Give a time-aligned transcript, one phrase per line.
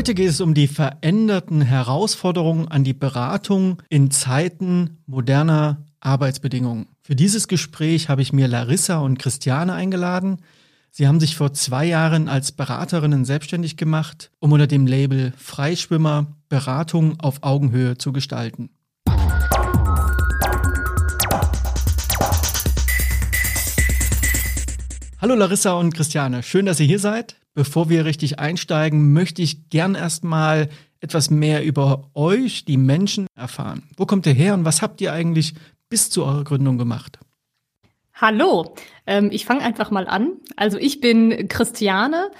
[0.00, 6.86] Heute geht es um die veränderten Herausforderungen an die Beratung in Zeiten moderner Arbeitsbedingungen.
[7.02, 10.38] Für dieses Gespräch habe ich mir Larissa und Christiane eingeladen.
[10.90, 16.34] Sie haben sich vor zwei Jahren als Beraterinnen selbstständig gemacht, um unter dem Label Freischwimmer
[16.48, 18.70] Beratung auf Augenhöhe zu gestalten.
[25.20, 27.39] Hallo Larissa und Christiane, schön, dass ihr hier seid.
[27.54, 30.68] Bevor wir richtig einsteigen, möchte ich gern erstmal
[31.00, 33.82] etwas mehr über euch, die Menschen, erfahren.
[33.96, 35.54] Wo kommt ihr her und was habt ihr eigentlich
[35.88, 37.18] bis zu eurer Gründung gemacht?
[38.14, 38.74] Hallo,
[39.06, 40.32] ähm, ich fange einfach mal an.
[40.56, 42.30] Also ich bin Christiane.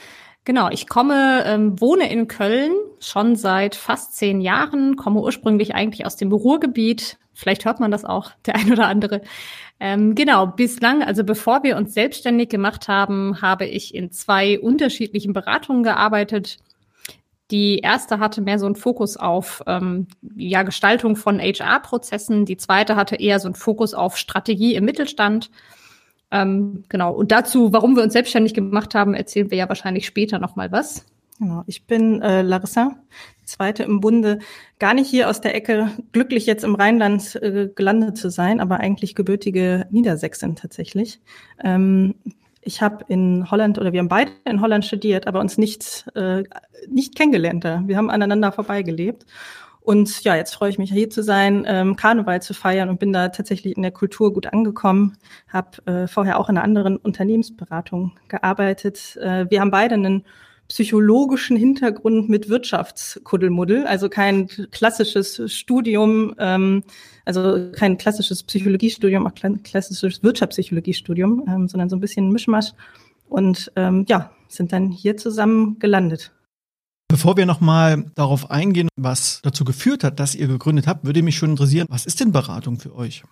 [0.45, 6.07] Genau, ich komme, ähm, wohne in Köln schon seit fast zehn Jahren, komme ursprünglich eigentlich
[6.07, 7.19] aus dem Ruhrgebiet.
[7.33, 9.23] Vielleicht hört man das auch, der ein oder andere.
[9.83, 15.33] Ähm, genau, bislang, also bevor wir uns selbstständig gemacht haben, habe ich in zwei unterschiedlichen
[15.33, 16.59] Beratungen gearbeitet.
[17.51, 20.07] Die erste hatte mehr so einen Fokus auf ähm,
[20.37, 22.45] ja, Gestaltung von HR-Prozessen.
[22.45, 25.51] Die zweite hatte eher so einen Fokus auf Strategie im Mittelstand.
[26.31, 27.13] Ähm, genau.
[27.13, 30.71] Und dazu, warum wir uns selbstständig gemacht haben, erzählen wir ja wahrscheinlich später noch mal
[30.71, 31.07] was.
[31.41, 31.65] Genau.
[31.67, 32.97] Ich bin äh, Larissa,
[33.45, 34.41] zweite im Bunde.
[34.79, 38.79] Gar nicht hier aus der Ecke, glücklich jetzt im Rheinland äh, gelandet zu sein, aber
[38.81, 41.19] eigentlich gebürtige Niedersächsin tatsächlich.
[41.65, 42.15] Ähm,
[42.61, 46.45] ich habe in Holland oder wir haben beide in Holland studiert, aber uns nicht, äh,
[46.91, 47.65] nicht kennengelernt.
[47.65, 49.25] Wir haben aneinander vorbeigelebt.
[49.81, 53.15] Und ja, jetzt freue ich mich hier zu sein, ähm, Karneval zu feiern und bin
[53.15, 55.17] da tatsächlich in der Kultur gut angekommen.
[55.49, 59.17] Habe äh, vorher auch in einer anderen Unternehmensberatung gearbeitet.
[59.17, 60.27] Äh, wir haben beide einen
[60.71, 66.85] psychologischen Hintergrund mit Wirtschaftskuddelmuddel, also kein klassisches Studium, ähm,
[67.25, 72.73] also kein klassisches Psychologiestudium, auch klassisches Wirtschaftspsychologiestudium, ähm, sondern so ein bisschen Mischmasch.
[73.29, 76.33] Und ähm, ja, sind dann hier zusammen gelandet.
[77.09, 81.37] Bevor wir nochmal darauf eingehen, was dazu geführt hat, dass ihr gegründet habt, würde mich
[81.37, 83.25] schon interessieren, was ist denn Beratung für euch?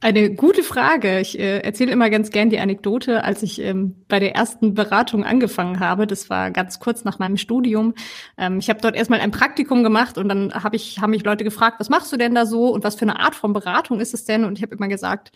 [0.00, 1.20] Eine gute Frage.
[1.20, 5.24] Ich äh, erzähle immer ganz gern die Anekdote, als ich ähm, bei der ersten Beratung
[5.24, 6.06] angefangen habe.
[6.06, 7.94] Das war ganz kurz nach meinem Studium.
[8.36, 11.44] Ähm, ich habe dort erstmal ein Praktikum gemacht und dann habe ich haben mich Leute
[11.44, 14.14] gefragt, was machst du denn da so und was für eine Art von Beratung ist
[14.14, 14.44] es denn?
[14.44, 15.32] Und ich habe immer gesagt,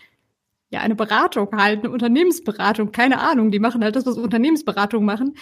[0.70, 5.34] ja, eine Beratung halt, eine Unternehmensberatung, keine Ahnung, die machen halt das, was Unternehmensberatungen machen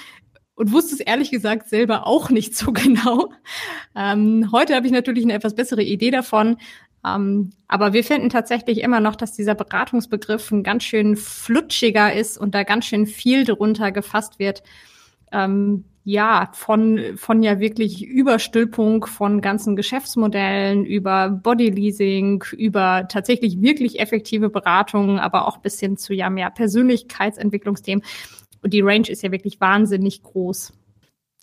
[0.60, 3.32] und wusste es ehrlich gesagt selber auch nicht so genau.
[3.97, 6.59] Ähm, heute habe ich natürlich eine etwas bessere Idee davon,
[7.06, 12.37] ähm, aber wir finden tatsächlich immer noch, dass dieser Beratungsbegriff ein ganz schön flutschiger ist
[12.37, 14.62] und da ganz schön viel drunter gefasst wird.
[15.33, 24.00] Ähm, ja, von, von ja wirklich Überstülpung von ganzen Geschäftsmodellen über Bodyleasing, über tatsächlich wirklich
[24.00, 28.05] effektive Beratungen, aber auch bis hin zu ja mehr Persönlichkeitsentwicklungsthemen.
[28.62, 30.72] Und die Range ist ja wirklich wahnsinnig groß.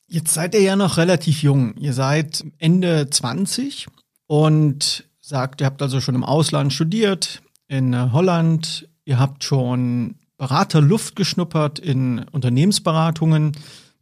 [0.07, 1.75] Jetzt seid ihr ja noch relativ jung.
[1.77, 3.87] Ihr seid Ende 20
[4.27, 10.15] und sagt, ihr habt also schon im Ausland studiert, in äh, Holland, ihr habt schon
[10.37, 13.51] Beraterluft geschnuppert in Unternehmensberatungen.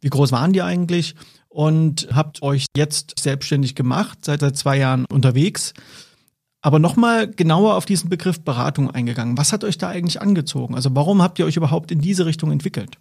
[0.00, 1.16] Wie groß waren die eigentlich?
[1.48, 5.72] Und habt euch jetzt selbstständig gemacht, seid seit zwei Jahren unterwegs.
[6.60, 9.38] Aber nochmal genauer auf diesen Begriff Beratung eingegangen.
[9.38, 10.74] Was hat euch da eigentlich angezogen?
[10.74, 12.98] Also warum habt ihr euch überhaupt in diese Richtung entwickelt?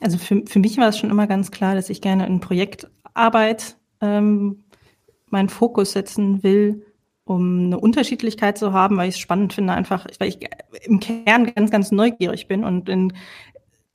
[0.00, 3.76] Also für, für mich war es schon immer ganz klar, dass ich gerne in Projektarbeit
[4.00, 4.64] ähm,
[5.28, 6.86] meinen Fokus setzen will
[7.30, 10.38] um eine Unterschiedlichkeit zu haben, weil ich es spannend finde, einfach, weil ich
[10.82, 13.12] im Kern ganz, ganz neugierig bin und in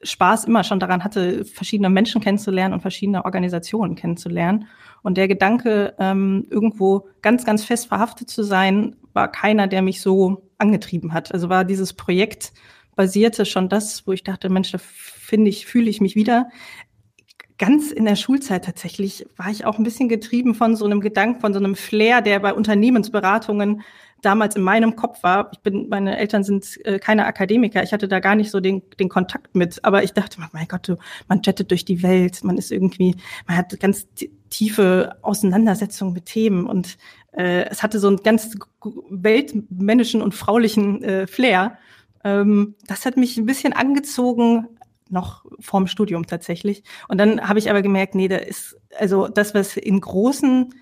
[0.04, 4.68] Spaß immer schon daran hatte, verschiedene Menschen kennenzulernen und verschiedene Organisationen kennenzulernen.
[5.02, 10.00] Und der Gedanke, ähm, irgendwo ganz, ganz fest verhaftet zu sein, war keiner, der mich
[10.00, 11.34] so angetrieben hat.
[11.34, 12.54] Also war dieses Projekt
[12.96, 16.48] basierte schon das, wo ich dachte, Mensch, da finde ich, fühle ich mich wieder
[17.58, 21.42] ganz in der Schulzeit tatsächlich war ich auch ein bisschen getrieben von so einem Gedanken,
[21.42, 23.82] von so einem Flair, der bei Unternehmensberatungen
[24.22, 25.50] damals in meinem Kopf war.
[25.54, 27.84] Ich bin, meine Eltern sind äh, keine Akademiker.
[27.84, 29.84] Ich hatte da gar nicht so den, den Kontakt mit.
[29.86, 30.92] Aber ich dachte, mein Gott,
[31.28, 32.44] man jettet durch die Welt.
[32.44, 33.16] Man ist irgendwie,
[33.48, 34.08] man hat ganz
[34.50, 36.98] tiefe Auseinandersetzungen mit Themen und
[37.34, 38.56] äh, es hatte so einen ganz
[39.10, 41.78] weltmännischen und fraulichen äh, Flair.
[42.24, 44.68] Ähm, das hat mich ein bisschen angezogen,
[45.10, 46.84] noch vorm Studium tatsächlich.
[47.08, 50.74] Und dann habe ich aber gemerkt, nee, da ist, also das, was in großen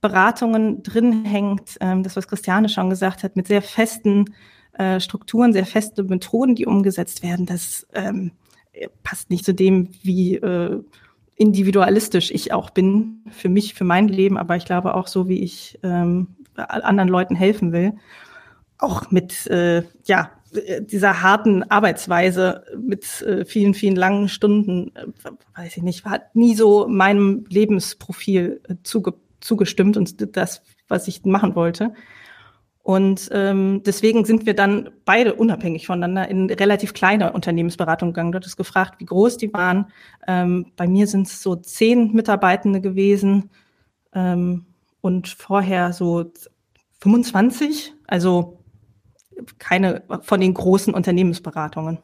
[0.00, 4.34] Beratungen drin hängt, ähm, das, was Christiane schon gesagt hat, mit sehr festen
[4.72, 8.32] äh, Strukturen, sehr feste Methoden, die umgesetzt werden, das ähm,
[9.02, 10.82] passt nicht zu dem, wie äh,
[11.36, 15.42] individualistisch ich auch bin, für mich, für mein Leben, aber ich glaube auch so, wie
[15.42, 17.94] ich ähm, anderen Leuten helfen will.
[18.78, 20.30] Auch mit, äh, ja,
[20.80, 25.06] dieser harten Arbeitsweise mit äh, vielen, vielen langen Stunden, äh,
[25.56, 31.24] weiß ich nicht, hat nie so meinem Lebensprofil äh, zuge zugestimmt und das, was ich
[31.24, 31.94] machen wollte.
[32.82, 38.32] Und ähm, deswegen sind wir dann beide unabhängig voneinander in relativ kleine Unternehmensberatung gegangen.
[38.32, 39.86] Dort ist gefragt, wie groß die waren.
[40.26, 43.50] Ähm, bei mir sind es so zehn Mitarbeitende gewesen
[44.14, 44.66] ähm,
[45.00, 46.32] und vorher so
[47.00, 47.94] 25.
[48.06, 48.59] Also
[49.58, 51.98] keine von den großen Unternehmensberatungen.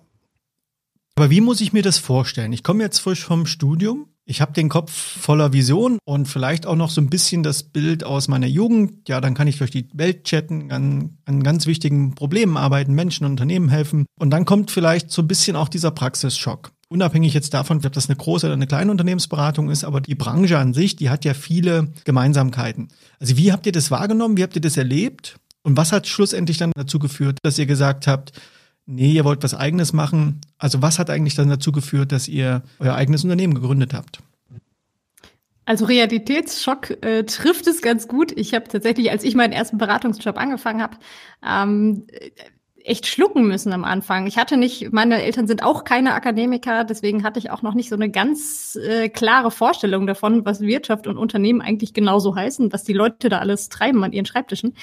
[1.17, 2.53] Aber wie muss ich mir das vorstellen?
[2.53, 4.09] Ich komme jetzt frisch vom Studium.
[4.29, 8.03] Ich habe den Kopf voller Vision und vielleicht auch noch so ein bisschen das Bild
[8.03, 9.09] aus meiner Jugend.
[9.09, 13.25] Ja, dann kann ich durch die Welt chatten, an, an ganz wichtigen Problemen arbeiten, Menschen
[13.25, 14.05] und Unternehmen helfen.
[14.19, 16.73] Und dann kommt vielleicht so ein bisschen auch dieser Praxisschock.
[16.89, 20.59] Unabhängig jetzt davon, ob das eine große oder eine kleine Unternehmensberatung ist, aber die Branche
[20.59, 22.89] an sich, die hat ja viele Gemeinsamkeiten.
[23.21, 24.37] Also wie habt ihr das wahrgenommen?
[24.37, 25.39] Wie habt ihr das erlebt?
[25.67, 28.31] Und was hat schlussendlich dann dazu geführt, dass ihr gesagt habt,
[28.87, 30.41] nee, ihr wollt was eigenes machen?
[30.59, 34.21] Also was hat eigentlich dann dazu geführt, dass ihr euer eigenes Unternehmen gegründet habt?
[35.65, 38.31] Also Realitätsschock äh, trifft es ganz gut.
[38.31, 40.99] Ich habe tatsächlich, als ich meinen ersten Beratungsjob angefangen habe,
[41.45, 42.07] ähm,
[42.85, 44.29] echt schlucken müssen am Anfang.
[44.29, 47.89] Ich hatte nicht, meine Eltern sind auch keine Akademiker, deswegen hatte ich auch noch nicht
[47.89, 52.85] so eine ganz äh, klare Vorstellung davon, was Wirtschaft und Unternehmen eigentlich genauso heißen, was
[52.85, 54.75] die Leute da alles treiben an ihren Schreibtischen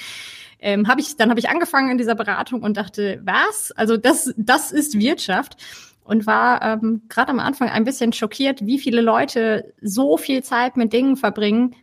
[0.64, 3.70] ähm, habe ich, dann habe ich angefangen in dieser Beratung und dachte, was?
[3.72, 5.58] Also das, das ist Wirtschaft
[6.04, 10.78] und war ähm, gerade am Anfang ein bisschen schockiert, wie viele Leute so viel Zeit
[10.78, 11.76] mit Dingen verbringen,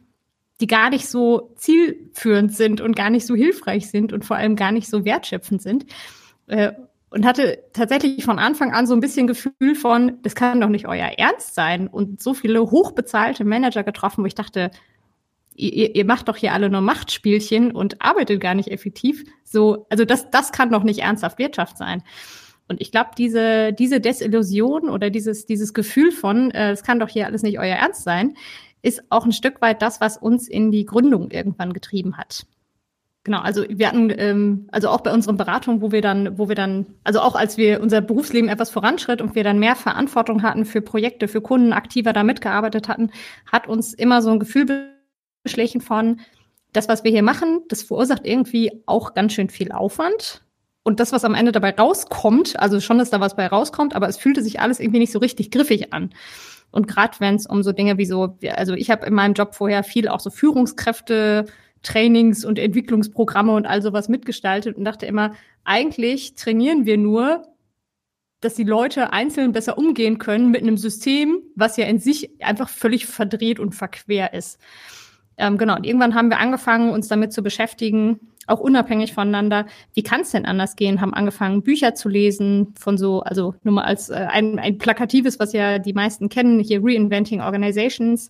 [0.62, 4.56] die gar nicht so zielführend sind und gar nicht so hilfreich sind und vor allem
[4.56, 5.86] gar nicht so wertschöpfend sind.
[6.48, 6.72] Äh,
[7.12, 10.88] und hatte tatsächlich von Anfang an so ein bisschen Gefühl von, das kann doch nicht
[10.88, 11.88] euer Ernst sein.
[11.88, 14.72] Und so viele hochbezahlte Manager getroffen, wo ich dachte,
[15.56, 19.24] ihr, ihr macht doch hier alle nur Machtspielchen und arbeitet gar nicht effektiv.
[19.44, 22.04] So, also das, das kann doch nicht ernsthaft Wirtschaft sein.
[22.68, 27.10] Und ich glaube, diese, diese Desillusion oder dieses, dieses Gefühl von, äh, das kann doch
[27.10, 28.36] hier alles nicht euer Ernst sein,
[28.82, 32.46] ist auch ein Stück weit das, was uns in die Gründung irgendwann getrieben hat.
[33.24, 36.56] Genau, also wir hatten, ähm, also auch bei unseren Beratungen, wo wir dann, wo wir
[36.56, 40.66] dann, also auch als wir unser Berufsleben etwas voranschritt und wir dann mehr Verantwortung hatten
[40.66, 43.12] für Projekte, für Kunden, aktiver da mitgearbeitet hatten,
[43.52, 44.66] hat uns immer so ein Gefühl
[45.44, 46.20] geschlichen von,
[46.74, 50.44] das, was wir hier machen, das verursacht irgendwie auch ganz schön viel Aufwand.
[50.84, 54.08] Und das, was am Ende dabei rauskommt, also schon, dass da was bei rauskommt, aber
[54.08, 56.12] es fühlte sich alles irgendwie nicht so richtig griffig an.
[56.72, 59.54] Und gerade wenn es um so Dinge wie so, also ich habe in meinem Job
[59.54, 61.46] vorher viel auch so Führungskräfte,
[61.84, 65.34] Trainings und Entwicklungsprogramme und all sowas mitgestaltet und dachte immer,
[65.64, 67.44] eigentlich trainieren wir nur,
[68.40, 72.70] dass die Leute einzeln besser umgehen können mit einem System, was ja in sich einfach
[72.70, 74.60] völlig verdreht und verquer ist.
[75.42, 79.66] Ähm, genau, und irgendwann haben wir angefangen, uns damit zu beschäftigen, auch unabhängig voneinander.
[79.96, 81.02] Wie kann es denn anders gehen?
[81.02, 85.40] Haben angefangen, Bücher zu lesen von so, also nur mal als äh, ein, ein plakatives,
[85.40, 88.30] was ja die meisten kennen, hier Reinventing Organizations.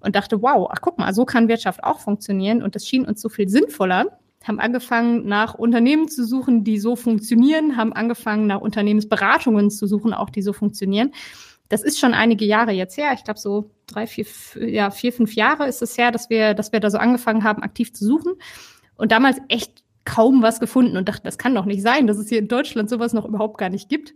[0.00, 2.62] Und dachte, wow, ach guck mal, so kann Wirtschaft auch funktionieren.
[2.62, 4.18] Und das schien uns so viel sinnvoller.
[4.46, 10.12] Haben angefangen, nach Unternehmen zu suchen, die so funktionieren, haben angefangen, nach Unternehmensberatungen zu suchen,
[10.12, 11.10] auch die so funktionieren
[11.68, 13.12] das ist schon einige Jahre jetzt her.
[13.14, 14.26] Ich glaube, so drei, vier,
[14.56, 17.62] ja, vier, fünf Jahre ist es her, dass wir, dass wir da so angefangen haben,
[17.62, 18.34] aktiv zu suchen.
[18.96, 22.28] Und damals echt kaum was gefunden und dachte, das kann doch nicht sein, dass es
[22.28, 24.14] hier in Deutschland sowas noch überhaupt gar nicht gibt.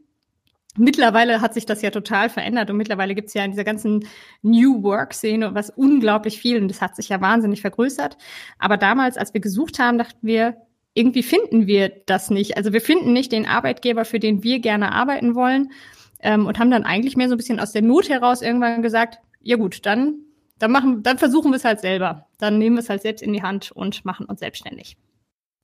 [0.77, 4.07] Mittlerweile hat sich das ja total verändert und mittlerweile gibt es ja in dieser ganzen
[4.43, 8.17] New Work-Szene was unglaublich viel und das hat sich ja wahnsinnig vergrößert.
[8.59, 10.59] Aber damals, als wir gesucht haben, dachten wir,
[10.95, 12.57] irgendwie finden wir das nicht.
[12.57, 15.71] Also wir finden nicht den Arbeitgeber, für den wir gerne arbeiten wollen
[16.21, 19.19] ähm, und haben dann eigentlich mehr so ein bisschen aus der Not heraus irgendwann gesagt,
[19.41, 20.17] ja gut, dann,
[20.59, 22.27] dann machen, dann versuchen wir es halt selber.
[22.39, 24.97] Dann nehmen wir es halt selbst in die Hand und machen uns selbstständig.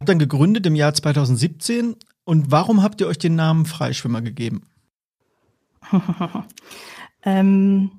[0.01, 4.63] Habt dann gegründet im Jahr 2017 und warum habt ihr euch den Namen Freischwimmer gegeben?
[7.23, 7.91] ähm,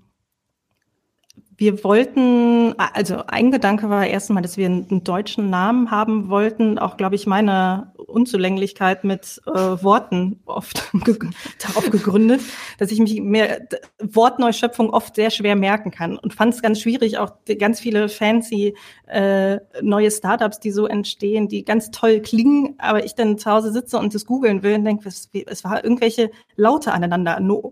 [1.58, 6.78] wir wollten, also ein Gedanke war erstmal, dass wir einen, deutschen Namen haben wollten.
[6.78, 10.92] Auch, glaube ich, meine Unzulänglichkeit mit äh, Worten oft
[11.60, 12.42] darauf gegründet,
[12.78, 13.68] dass ich mich mehr
[14.00, 18.76] Wortneuschöpfung oft sehr schwer merken kann und fand es ganz schwierig, auch ganz viele fancy
[19.08, 23.72] äh, neue Startups, die so entstehen, die ganz toll klingen, aber ich dann zu Hause
[23.72, 27.40] sitze und das googeln will und denke, es, es war irgendwelche Laute aneinander.
[27.40, 27.72] No,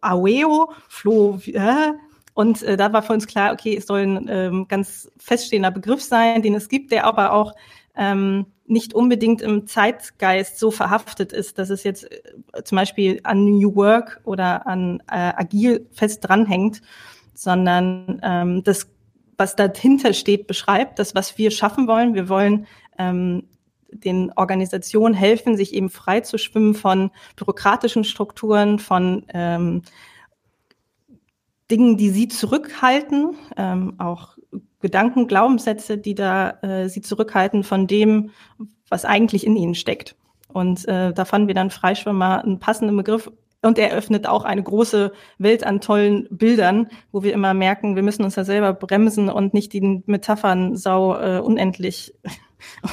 [0.00, 1.92] Aweo, Flo, äh,
[2.34, 6.02] und äh, da war für uns klar, okay, es soll ein ähm, ganz feststehender Begriff
[6.02, 7.54] sein, den es gibt, der aber auch
[7.94, 13.44] ähm, nicht unbedingt im Zeitgeist so verhaftet ist, dass es jetzt äh, zum Beispiel an
[13.44, 16.80] New Work oder an äh, Agil fest dranhängt,
[17.34, 18.88] sondern ähm, das,
[19.36, 22.14] was dahinter steht, beschreibt, das, was wir schaffen wollen.
[22.14, 22.66] Wir wollen
[22.98, 23.44] ähm,
[23.90, 29.82] den Organisationen helfen, sich eben frei zu schwimmen von bürokratischen Strukturen, von ähm,
[31.72, 34.36] Dingen, die sie zurückhalten, ähm, auch
[34.80, 38.30] Gedanken, Glaubenssätze, die da äh, sie zurückhalten von dem,
[38.90, 40.14] was eigentlich in ihnen steckt.
[40.52, 43.30] Und äh, da fanden wir dann Freischwimmer einen passenden Begriff.
[43.62, 48.02] Und er öffnet auch eine große Welt an tollen Bildern, wo wir immer merken, wir
[48.02, 52.12] müssen uns da selber bremsen und nicht die Metaphern sau äh, unendlich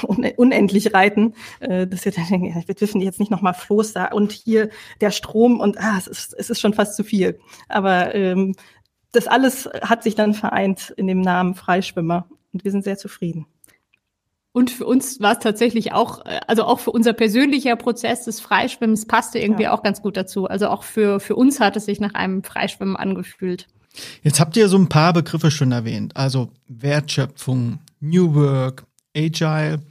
[0.38, 4.06] unendlich reiten, äh, dass wir dann denken, ja, wir dürfen jetzt nicht nochmal Floß da
[4.06, 4.70] und hier
[5.02, 7.40] der Strom und ah, es ist, es ist schon fast zu viel.
[7.68, 8.56] Aber ähm,
[9.12, 13.48] das alles hat sich dann vereint in dem Namen Freischwimmer und wir sind sehr zufrieden.
[14.52, 18.40] Und für uns war es tatsächlich auch, äh, also auch für unser persönlicher Prozess des
[18.40, 19.74] Freischwimmens passte irgendwie ja.
[19.74, 20.48] auch ganz gut dazu.
[20.48, 23.68] Also auch für, für uns hat es sich nach einem Freischwimmen angefühlt.
[24.24, 29.82] Jetzt habt ihr so ein paar Begriffe schon erwähnt, also Wertschöpfung, New Work, Agile.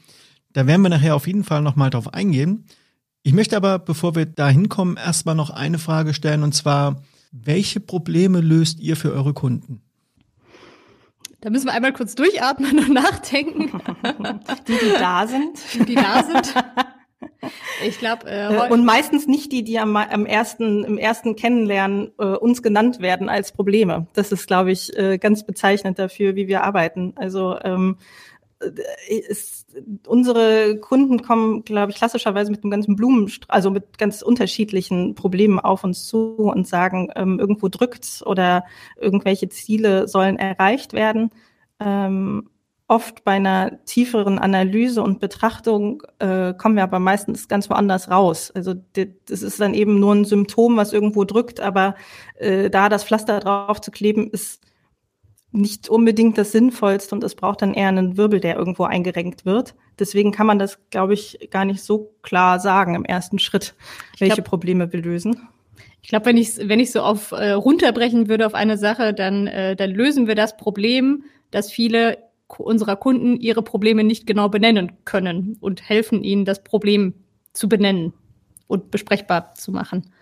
[0.53, 2.65] Da werden wir nachher auf jeden Fall nochmal drauf eingehen.
[3.23, 7.81] Ich möchte aber, bevor wir da hinkommen, erstmal noch eine Frage stellen und zwar, welche
[7.81, 9.83] Probleme löst ihr für eure Kunden?
[11.40, 13.80] Da müssen wir einmal kurz durchatmen und nachdenken.
[14.66, 15.59] Die, die da sind.
[15.75, 16.54] Die, die da sind.
[17.85, 22.12] Ich glaube, äh, äh, und meistens nicht die, die am, am ersten, im ersten Kennenlernen
[22.18, 24.07] äh, uns genannt werden als Probleme.
[24.14, 27.12] Das ist, glaube ich, äh, ganz bezeichnend dafür, wie wir arbeiten.
[27.16, 27.97] Also ähm,
[29.09, 29.67] ist,
[30.07, 35.61] unsere Kunden kommen, glaube ich, klassischerweise mit einem ganzen Blumen, also mit ganz unterschiedlichen Problemen
[35.61, 38.65] auf uns zu und sagen, ähm, irgendwo drückt's oder
[38.97, 41.31] irgendwelche Ziele sollen erreicht werden.
[41.79, 42.50] Ähm,
[42.88, 48.50] oft bei einer tieferen Analyse und Betrachtung äh, kommen wir aber meistens ganz woanders raus.
[48.55, 51.95] Also das ist dann eben nur ein Symptom, was irgendwo drückt, aber
[52.37, 54.62] äh, da das Pflaster drauf zu kleben, ist
[55.50, 59.75] nicht unbedingt das Sinnvollste und es braucht dann eher einen Wirbel, der irgendwo eingerenkt wird.
[59.99, 63.75] Deswegen kann man das, glaube ich, gar nicht so klar sagen im ersten Schritt,
[64.19, 65.49] welche glaub, Probleme wir lösen.
[66.02, 69.47] Ich glaube, wenn ich wenn ich so auf äh, runterbrechen würde auf eine Sache, dann
[69.47, 72.19] äh, dann lösen wir das Problem, dass viele
[72.57, 77.14] unserer Kunden ihre Probleme nicht genau benennen können und helfen ihnen, das Problem
[77.52, 78.12] zu benennen
[78.67, 80.12] und besprechbar zu machen.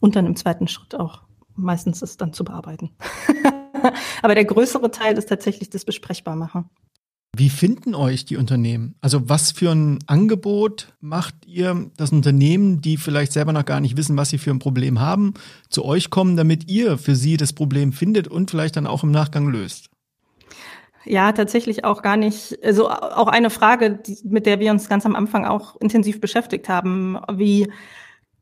[0.00, 1.22] Und dann im zweiten Schritt auch
[1.54, 2.90] meistens es dann zu bearbeiten.
[4.22, 6.70] Aber der größere Teil ist tatsächlich das Besprechbarmachen.
[7.36, 8.94] Wie finden euch die Unternehmen?
[9.00, 13.96] Also was für ein Angebot macht ihr, dass Unternehmen, die vielleicht selber noch gar nicht
[13.96, 15.34] wissen, was sie für ein Problem haben,
[15.68, 19.10] zu euch kommen, damit ihr für sie das Problem findet und vielleicht dann auch im
[19.10, 19.90] Nachgang löst?
[21.04, 22.56] Ja, tatsächlich auch gar nicht.
[22.62, 26.68] Also auch eine Frage, die, mit der wir uns ganz am Anfang auch intensiv beschäftigt
[26.68, 27.18] haben.
[27.32, 27.70] Wie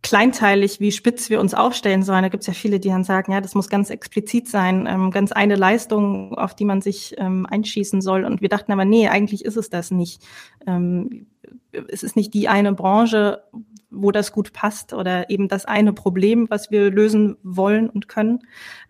[0.02, 2.23] kleinteilig, wie spitz wir uns aufstellen sollen.
[2.23, 5.11] Da gibt es ja viele, die dann sagen, ja, das muss ganz explizit sein, ähm,
[5.12, 8.25] ganz eine Leistung, auf die man sich ähm, einschießen soll.
[8.25, 10.23] Und wir dachten aber, nee, eigentlich ist es das nicht.
[10.66, 11.28] Ähm,
[11.88, 13.44] es ist nicht die eine Branche,
[13.90, 18.40] wo das gut passt oder eben das eine Problem, was wir lösen wollen und können.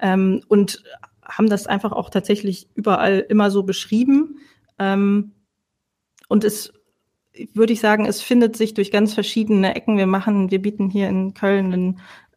[0.00, 0.82] Ähm, und
[1.22, 4.38] haben das einfach auch tatsächlich überall immer so beschrieben.
[4.78, 5.32] Ähm,
[6.28, 6.72] und es
[7.54, 9.96] würde ich sagen, es findet sich durch ganz verschiedene Ecken.
[9.96, 11.72] Wir machen, wir bieten hier in Köln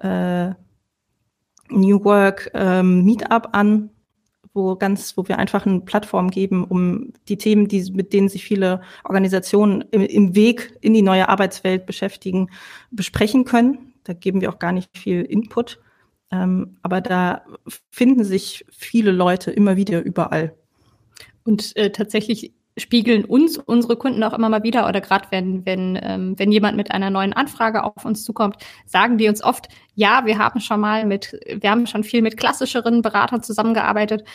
[0.01, 0.55] ein äh,
[1.69, 3.89] New Work ähm, Meetup an,
[4.53, 8.45] wo ganz, wo wir einfach eine Plattform geben, um die Themen, die, mit denen sich
[8.45, 12.49] viele Organisationen im, im Weg in die neue Arbeitswelt beschäftigen,
[12.91, 13.93] besprechen können.
[14.03, 15.79] Da geben wir auch gar nicht viel Input.
[16.31, 17.43] Ähm, aber da
[17.91, 20.55] finden sich viele Leute immer wieder überall.
[21.43, 25.97] Und äh, tatsächlich spiegeln uns unsere Kunden auch immer mal wieder oder gerade wenn wenn
[26.01, 30.25] ähm, wenn jemand mit einer neuen Anfrage auf uns zukommt, sagen die uns oft, ja,
[30.25, 34.25] wir haben schon mal mit wir haben schon viel mit klassischeren Beratern zusammengearbeitet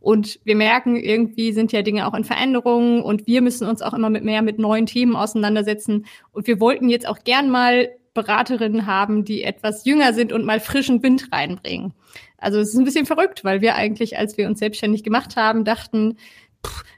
[0.00, 3.94] und wir merken, irgendwie sind ja Dinge auch in Veränderung und wir müssen uns auch
[3.94, 8.86] immer mit mehr mit neuen Themen auseinandersetzen und wir wollten jetzt auch gern mal Beraterinnen
[8.86, 11.94] haben, die etwas jünger sind und mal frischen Wind reinbringen.
[12.36, 15.64] Also es ist ein bisschen verrückt, weil wir eigentlich, als wir uns selbstständig gemacht haben,
[15.64, 16.16] dachten,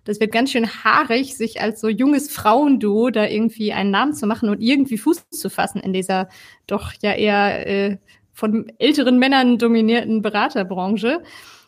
[0.04, 4.26] das wird ganz schön haarig, sich als so junges Frauenduo da irgendwie einen Namen zu
[4.26, 6.28] machen und irgendwie Fuß zu fassen in dieser
[6.66, 7.98] doch ja eher äh,
[8.32, 11.22] von älteren Männern dominierten Beraterbranche.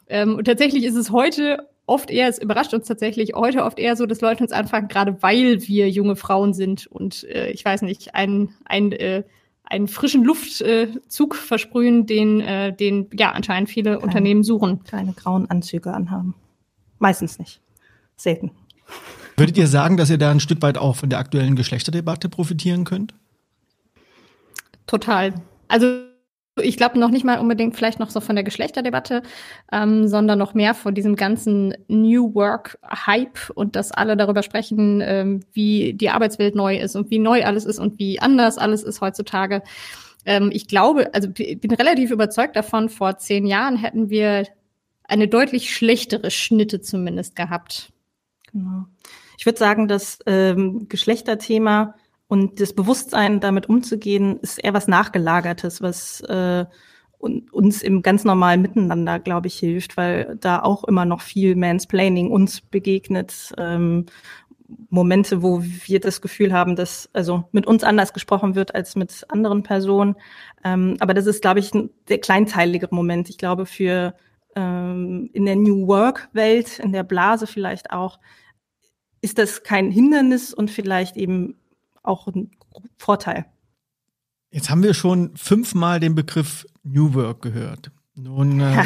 [0.09, 3.97] Ähm, und tatsächlich ist es heute oft eher, es überrascht uns tatsächlich heute oft eher
[3.97, 7.83] so, dass Leute uns anfangen, gerade weil wir junge Frauen sind und äh, ich weiß
[7.83, 9.23] nicht, ein, ein äh,
[9.69, 14.85] einen frischen Luftzug äh, versprühen, den, äh, den ja anscheinend viele keine, Unternehmen suchen.
[14.85, 16.37] Keine grauen Anzüge anhaben.
[17.01, 17.61] Meistens nicht
[18.17, 18.51] selten.
[19.37, 22.85] Würdet ihr sagen, dass ihr da ein Stück weit auch von der aktuellen Geschlechterdebatte profitieren
[22.85, 23.15] könnt?
[24.87, 25.35] Total.
[25.69, 25.87] Also
[26.63, 29.23] Ich glaube noch nicht mal unbedingt vielleicht noch so von der Geschlechterdebatte,
[29.71, 35.41] ähm, sondern noch mehr von diesem ganzen New Work-Hype und dass alle darüber sprechen, ähm,
[35.53, 39.03] wie die Arbeitswelt neu ist und wie neu alles ist und wie anders alles ist
[39.03, 39.63] heutzutage.
[40.25, 44.47] Ähm, ich glaube, also bin relativ überzeugt davon, vor zehn Jahren hätten wir
[45.05, 47.93] eine deutlich schlechtere Schnitte zumindest gehabt.
[48.57, 48.87] Genau.
[49.39, 51.95] Ich würde sagen, das ähm, Geschlechterthema
[52.27, 56.65] und das Bewusstsein, damit umzugehen, ist eher was Nachgelagertes, was äh,
[57.19, 62.31] uns im ganz normalen Miteinander, glaube ich, hilft, weil da auch immer noch viel Mansplaining
[62.31, 63.53] uns begegnet.
[63.59, 64.07] Ähm,
[64.89, 69.25] Momente, wo wir das Gefühl haben, dass also mit uns anders gesprochen wird als mit
[69.29, 70.17] anderen Personen.
[70.65, 73.29] Ähm, aber das ist, glaube ich, ein, der kleinteiligere Moment.
[73.29, 74.15] Ich glaube, für
[74.57, 78.19] ähm, in der New Work-Welt, in der Blase vielleicht auch,
[79.27, 81.57] ist das kein Hindernis und vielleicht eben
[82.05, 82.53] auch ein
[82.97, 83.45] Vorteil.
[84.53, 87.91] Jetzt haben wir schon fünfmal den Begriff New Work gehört.
[88.15, 88.77] Nun äh,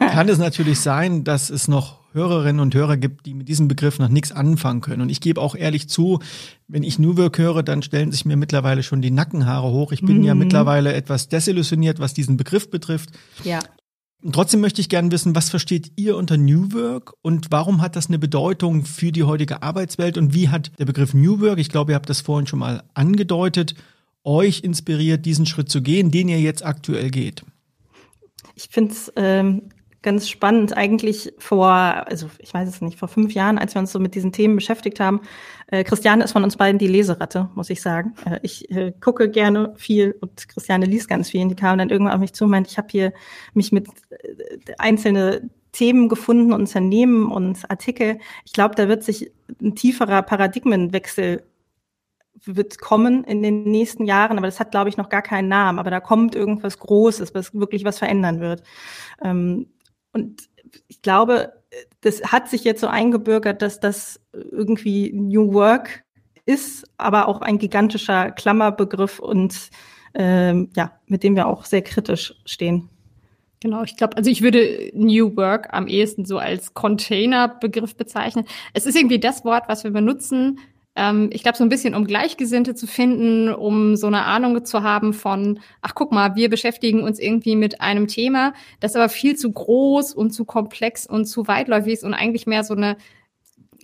[0.00, 4.00] kann es natürlich sein, dass es noch Hörerinnen und Hörer gibt, die mit diesem Begriff
[4.00, 5.02] noch nichts anfangen können.
[5.02, 6.18] Und ich gebe auch ehrlich zu,
[6.66, 9.92] wenn ich New Work höre, dann stellen sich mir mittlerweile schon die Nackenhaare hoch.
[9.92, 10.24] Ich bin mhm.
[10.24, 13.10] ja mittlerweile etwas desillusioniert, was diesen Begriff betrifft.
[13.44, 13.60] Ja.
[14.32, 18.08] Trotzdem möchte ich gerne wissen, was versteht ihr unter New Work und warum hat das
[18.08, 21.92] eine Bedeutung für die heutige Arbeitswelt und wie hat der Begriff New Work, ich glaube,
[21.92, 23.74] ihr habt das vorhin schon mal angedeutet,
[24.24, 27.44] euch inspiriert, diesen Schritt zu gehen, den ihr jetzt aktuell geht?
[28.54, 29.68] Ich finde es ähm,
[30.00, 30.76] ganz spannend.
[30.76, 34.14] Eigentlich vor, also ich weiß es nicht, vor fünf Jahren, als wir uns so mit
[34.14, 35.20] diesen Themen beschäftigt haben,
[35.74, 38.14] äh, Christiane ist von uns beiden die Leseratte, muss ich sagen.
[38.24, 41.42] Äh, ich äh, gucke gerne viel und Christiane liest ganz viel.
[41.42, 43.12] Und die kam dann irgendwann auf mich zu und meint, ich habe hier
[43.54, 48.18] mich mit äh, einzelne Themen gefunden, Unternehmen und Artikel.
[48.44, 51.42] Ich glaube, da wird sich ein tieferer Paradigmenwechsel
[52.44, 55.78] wird kommen in den nächsten Jahren, aber das hat, glaube ich, noch gar keinen Namen.
[55.78, 58.62] Aber da kommt irgendwas Großes, was wirklich was verändern wird.
[59.22, 59.68] Ähm,
[60.12, 60.48] und
[60.88, 61.52] ich glaube,
[62.00, 66.04] das hat sich jetzt so eingebürgert, dass das irgendwie New Work
[66.46, 69.70] ist, aber auch ein gigantischer Klammerbegriff und
[70.14, 72.88] ähm, ja, mit dem wir auch sehr kritisch stehen.
[73.60, 78.44] Genau, ich glaube, also ich würde New Work am ehesten so als Containerbegriff bezeichnen.
[78.74, 80.60] Es ist irgendwie das Wort, was wir benutzen,
[80.96, 84.82] ähm, ich glaube, so ein bisschen, um Gleichgesinnte zu finden, um so eine Ahnung zu
[84.82, 89.36] haben von, ach guck mal, wir beschäftigen uns irgendwie mit einem Thema, das aber viel
[89.36, 92.96] zu groß und zu komplex und zu weitläufig ist und eigentlich mehr so eine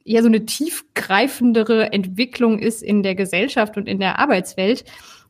[0.04, 4.84] ja so eine tiefgreifendere Entwicklung ist in der Gesellschaft und in der Arbeitswelt,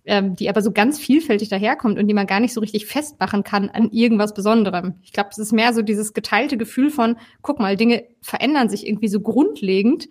[0.04, 3.42] ähm, die aber so ganz vielfältig daherkommt und die man gar nicht so richtig festmachen
[3.42, 4.94] kann an irgendwas Besonderem.
[5.02, 8.86] Ich glaube, es ist mehr so dieses geteilte Gefühl von, guck mal, Dinge verändern sich
[8.86, 10.08] irgendwie so grundlegend.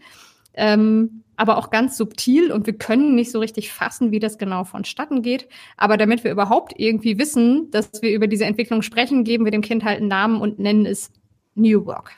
[0.54, 4.66] Ähm, aber auch ganz subtil und wir können nicht so richtig fassen, wie das genau
[4.66, 5.48] vonstatten geht.
[5.78, 9.62] Aber damit wir überhaupt irgendwie wissen, dass wir über diese Entwicklung sprechen, geben wir dem
[9.62, 11.12] Kind halt einen Namen und nennen es
[11.56, 12.12] New Work.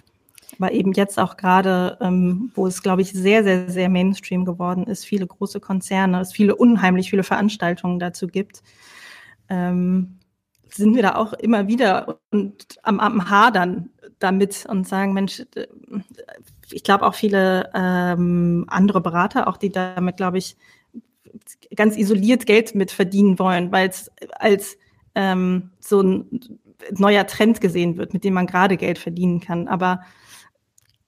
[0.59, 4.85] Aber eben jetzt auch gerade, ähm, wo es, glaube ich, sehr, sehr, sehr Mainstream geworden
[4.85, 8.63] ist, viele große Konzerne, es viele unheimlich viele Veranstaltungen dazu gibt,
[9.49, 10.17] ähm,
[10.73, 15.43] sind wir da auch immer wieder und am, am Hadern damit und sagen, Mensch,
[16.71, 20.55] ich glaube auch viele ähm, andere Berater, auch die damit, glaube ich,
[21.75, 24.77] ganz isoliert Geld mit verdienen wollen, weil es als
[25.15, 26.39] ähm, so ein
[26.91, 29.67] neuer Trend gesehen wird, mit dem man gerade Geld verdienen kann.
[29.67, 30.01] Aber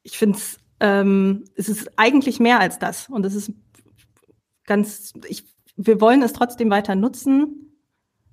[0.04, 3.10] ich finde es, ähm, es ist eigentlich mehr als das.
[3.10, 3.52] Und es ist
[4.65, 5.45] ganz, ich,
[5.76, 7.63] wir wollen es trotzdem weiter nutzen,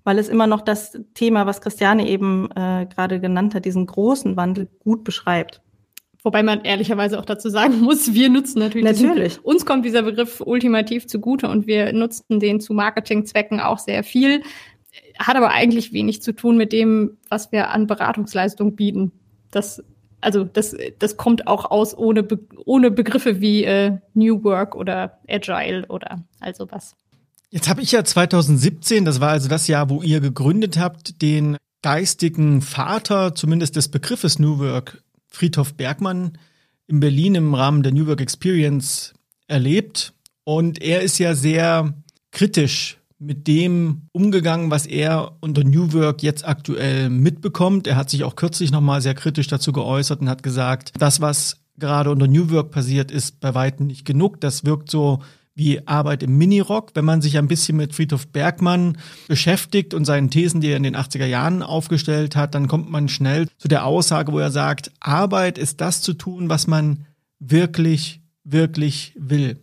[0.04, 4.36] weil es immer noch das Thema, was Christiane eben äh, gerade genannt hat, diesen großen
[4.36, 5.62] Wandel gut beschreibt.
[6.22, 8.84] Wobei man ehrlicherweise auch dazu sagen muss, wir nutzen natürlich.
[8.84, 9.34] Natürlich.
[9.34, 14.04] Diesen, uns kommt dieser Begriff ultimativ zugute und wir nutzen den zu Marketingzwecken auch sehr
[14.04, 14.42] viel.
[15.18, 19.12] Hat aber eigentlich wenig zu tun mit dem, was wir an Beratungsleistung bieten.
[19.50, 19.82] Das,
[20.20, 25.20] also das, das kommt auch aus ohne, Be ohne Begriffe wie äh, New Work oder
[25.28, 26.96] Agile oder also was.
[27.50, 31.56] Jetzt habe ich ja 2017, das war also das Jahr, wo ihr gegründet habt, den
[31.82, 36.32] geistigen Vater zumindest des Begriffes New Work Friedhof Bergmann
[36.86, 39.14] in Berlin im Rahmen der New Work Experience
[39.46, 40.12] erlebt.
[40.44, 41.94] Und er ist ja sehr
[42.32, 47.86] kritisch mit dem umgegangen, was er unter New Work jetzt aktuell mitbekommt.
[47.86, 51.58] Er hat sich auch kürzlich nochmal sehr kritisch dazu geäußert und hat gesagt, das, was
[51.78, 54.40] gerade unter New Work passiert, ist bei weitem nicht genug.
[54.40, 55.20] Das wirkt so
[55.60, 56.92] wie Arbeit im Minirock.
[56.94, 58.96] Wenn man sich ein bisschen mit Friedhof Bergmann
[59.28, 63.10] beschäftigt und seinen Thesen, die er in den 80er Jahren aufgestellt hat, dann kommt man
[63.10, 67.04] schnell zu der Aussage, wo er sagt, Arbeit ist das zu tun, was man
[67.38, 69.60] wirklich, wirklich will.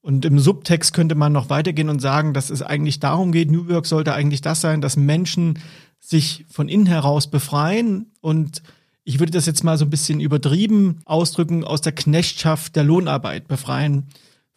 [0.00, 3.68] Und im Subtext könnte man noch weitergehen und sagen, dass es eigentlich darum geht, New
[3.68, 5.58] Work sollte eigentlich das sein, dass Menschen
[6.00, 8.62] sich von innen heraus befreien und
[9.04, 13.48] ich würde das jetzt mal so ein bisschen übertrieben ausdrücken, aus der Knechtschaft der Lohnarbeit
[13.48, 14.06] befreien.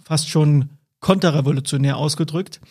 [0.03, 2.61] Fast schon konterrevolutionär ausgedrückt.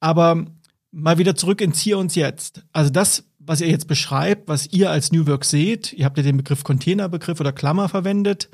[0.00, 0.46] Aber
[0.92, 2.64] mal wieder zurück ins Hier und Jetzt.
[2.72, 6.22] Also das, was ihr jetzt beschreibt, was ihr als New Work seht, ihr habt ja
[6.22, 8.48] den Begriff Containerbegriff oder Klammer verwendet.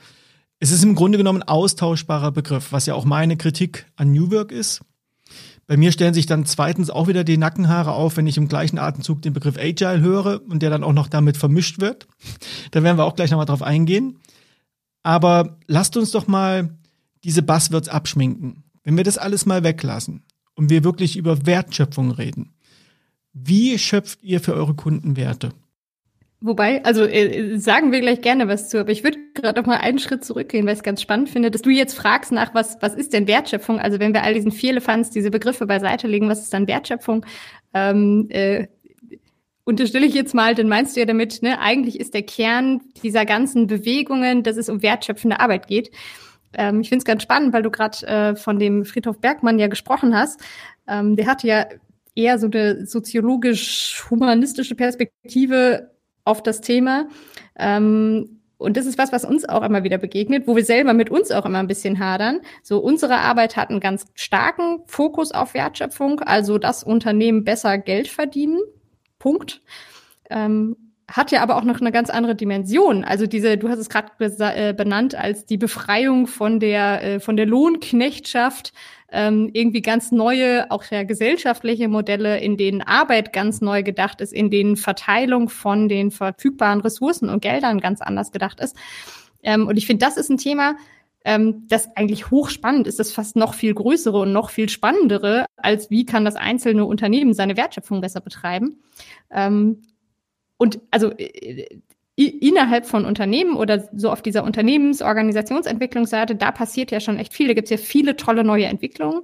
[0.58, 4.30] Es ist im Grunde genommen ein austauschbarer Begriff, was ja auch meine Kritik an New
[4.30, 4.80] Work ist.
[5.66, 8.78] Bei mir stellen sich dann zweitens auch wieder die Nackenhaare auf, wenn ich im gleichen
[8.78, 12.06] Atemzug den Begriff Agile höre und der dann auch noch damit vermischt wird.
[12.70, 14.20] Da werden wir auch gleich nochmal drauf eingehen.
[15.02, 16.70] Aber lasst uns doch mal
[17.26, 18.62] diese Buzzwords abschminken.
[18.84, 20.22] Wenn wir das alles mal weglassen
[20.54, 22.54] und wir wirklich über Wertschöpfung reden,
[23.32, 25.50] wie schöpft ihr für eure Kunden Werte?
[26.40, 29.78] Wobei, also äh, sagen wir gleich gerne was zu, aber ich würde gerade noch mal
[29.78, 32.76] einen Schritt zurückgehen, weil ich es ganz spannend finde, dass du jetzt fragst nach, was,
[32.80, 33.80] was ist denn Wertschöpfung?
[33.80, 37.26] Also wenn wir all diesen Vierlefanz, diese Begriffe beiseite legen, was ist dann Wertschöpfung?
[37.74, 38.68] Ähm, äh,
[39.64, 43.26] unterstelle ich jetzt mal, dann meinst du ja damit, ne, eigentlich ist der Kern dieser
[43.26, 45.90] ganzen Bewegungen, dass es um wertschöpfende Arbeit geht.
[46.52, 49.68] Ähm, ich finde es ganz spannend, weil du gerade äh, von dem Friedhof Bergmann ja
[49.68, 50.40] gesprochen hast.
[50.86, 51.66] Ähm, der hatte ja
[52.14, 55.90] eher so eine soziologisch-humanistische Perspektive
[56.24, 57.08] auf das Thema.
[57.58, 61.10] Ähm, und das ist was, was uns auch immer wieder begegnet, wo wir selber mit
[61.10, 62.40] uns auch immer ein bisschen hadern.
[62.62, 68.08] So, unsere Arbeit hat einen ganz starken Fokus auf Wertschöpfung, also das Unternehmen besser Geld
[68.08, 68.58] verdienen.
[69.18, 69.60] Punkt.
[70.30, 73.04] Ähm, hat ja aber auch noch eine ganz andere Dimension.
[73.04, 77.36] Also diese, du hast es gerade äh, benannt als die Befreiung von der äh, von
[77.36, 78.72] der Lohnknechtschaft
[79.12, 84.32] ähm, irgendwie ganz neue, auch ja gesellschaftliche Modelle, in denen Arbeit ganz neu gedacht ist,
[84.32, 88.76] in denen Verteilung von den verfügbaren Ressourcen und Geldern ganz anders gedacht ist.
[89.44, 90.74] Ähm, und ich finde, das ist ein Thema,
[91.24, 95.88] ähm, das eigentlich hochspannend ist, das fast noch viel größere und noch viel spannendere, als
[95.88, 98.82] wie kann das einzelne Unternehmen seine Wertschöpfung besser betreiben.
[99.30, 99.82] Ähm,
[100.58, 101.66] und also äh,
[102.16, 107.46] innerhalb von Unternehmen oder so auf dieser Unternehmensorganisationsentwicklungsseite, da passiert ja schon echt viel.
[107.46, 109.22] Da gibt es ja viele tolle neue Entwicklungen.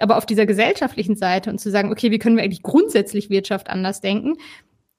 [0.00, 3.70] Aber auf dieser gesellschaftlichen Seite und zu sagen, okay, wie können wir eigentlich grundsätzlich Wirtschaft
[3.70, 4.34] anders denken,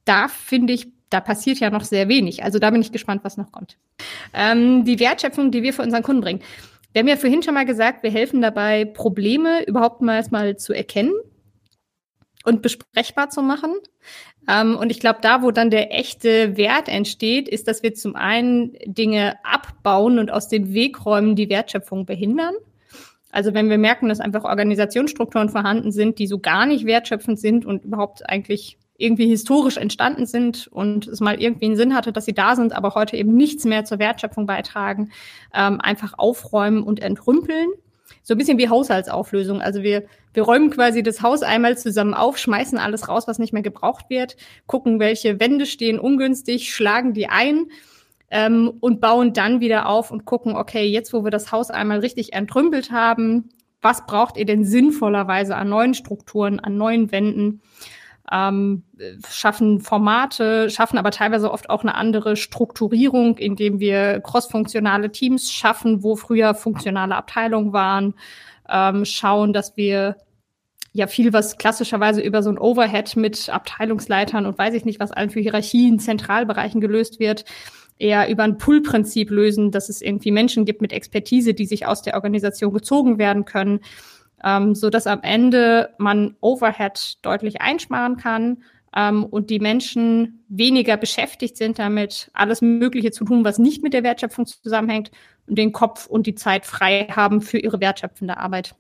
[0.06, 2.44] da finde ich, da passiert ja noch sehr wenig.
[2.44, 3.78] Also da bin ich gespannt, was noch kommt.
[4.34, 6.42] Ähm, die Wertschöpfung, die wir für unseren Kunden bringen.
[6.94, 10.72] Wir haben ja vorhin schon mal gesagt, wir helfen dabei, Probleme überhaupt mal erstmal zu
[10.72, 11.12] erkennen
[12.46, 13.74] und besprechbar zu machen.
[14.48, 18.16] Ähm, und ich glaube, da, wo dann der echte Wert entsteht, ist, dass wir zum
[18.16, 22.56] einen Dinge abbauen und aus dem Weg räumen, die Wertschöpfung behindern.
[23.32, 27.66] Also wenn wir merken, dass einfach Organisationsstrukturen vorhanden sind, die so gar nicht wertschöpfend sind
[27.66, 32.24] und überhaupt eigentlich irgendwie historisch entstanden sind und es mal irgendwie einen Sinn hatte, dass
[32.24, 35.12] sie da sind, aber heute eben nichts mehr zur Wertschöpfung beitragen,
[35.54, 37.68] ähm, einfach aufräumen und entrümpeln
[38.24, 39.62] so ein bisschen wie Haushaltsauflösung.
[39.62, 43.54] Also wir, wir räumen quasi das Haus einmal zusammen auf, schmeißen alles raus, was nicht
[43.54, 44.36] mehr gebraucht wird,
[44.68, 47.68] gucken, welche Wände stehen ungünstig, schlagen die ein
[48.30, 52.00] ähm, und bauen dann wieder auf und gucken, okay, jetzt wo wir das Haus einmal
[52.00, 53.50] richtig entrümpelt haben,
[53.82, 57.62] was braucht ihr denn sinnvollerweise an neuen Strukturen, an neuen Wänden?
[58.32, 58.84] Ähm,
[59.30, 66.04] schaffen Formate, schaffen aber teilweise oft auch eine andere Strukturierung, indem wir crossfunktionale Teams schaffen,
[66.04, 68.16] wo früher funktionale Abteilungen waren,
[68.70, 70.18] ähm, schauen, dass wir
[70.92, 75.12] ja viel, was klassischerweise über so ein Overhead mit Abteilungsleitern und weiß ich nicht, was
[75.12, 77.44] allen für Hierarchien, Zentralbereichen gelöst wird,
[78.00, 82.02] eher über ein Pull-Prinzip lösen, dass es irgendwie Menschen gibt mit Expertise, die sich aus
[82.02, 83.82] der Organisation gezogen werden können
[84.44, 88.64] ähm, so dass am Ende man Overhead deutlich einsparen kann
[88.96, 93.94] ähm, und die Menschen weniger beschäftigt sind damit, alles Mögliche zu tun, was nicht mit
[93.94, 95.12] der Wertschöpfung zusammenhängt
[95.48, 98.76] und den Kopf und die Zeit frei haben für ihre wertschöpfende Arbeit.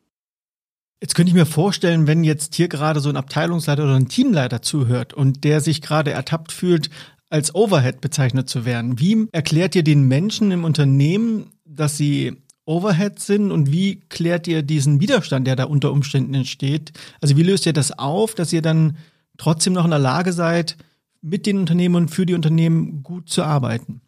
[1.01, 4.61] Jetzt könnte ich mir vorstellen, wenn jetzt hier gerade so ein Abteilungsleiter oder ein Teamleiter
[4.61, 6.89] zuhört und der sich gerade ertappt fühlt,
[7.29, 8.99] als Overhead bezeichnet zu werden.
[8.99, 14.63] Wie erklärt ihr den Menschen im Unternehmen, dass sie Overhead sind und wie klärt ihr
[14.63, 16.93] diesen Widerstand, der da unter Umständen entsteht?
[17.21, 18.97] Also wie löst ihr das auf, dass ihr dann
[19.37, 20.77] trotzdem noch in der Lage seid,
[21.21, 24.01] mit den Unternehmen und für die Unternehmen gut zu arbeiten?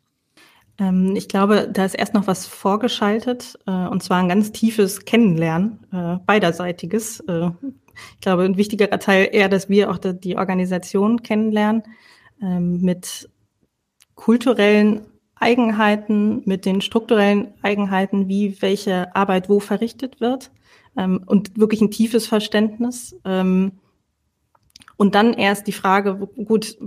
[0.79, 5.05] Ähm, ich glaube, da ist erst noch was vorgeschaltet, äh, und zwar ein ganz tiefes
[5.05, 7.19] Kennenlernen, äh, beiderseitiges.
[7.21, 7.49] Äh,
[8.15, 11.83] ich glaube, ein wichtigerer Teil eher, dass wir auch die Organisation kennenlernen
[12.41, 13.29] ähm, mit
[14.15, 15.01] kulturellen
[15.39, 20.51] Eigenheiten, mit den strukturellen Eigenheiten, wie welche Arbeit wo verrichtet wird
[20.95, 23.15] ähm, und wirklich ein tiefes Verständnis.
[23.25, 23.73] Ähm,
[24.97, 26.77] und dann erst die Frage, gut,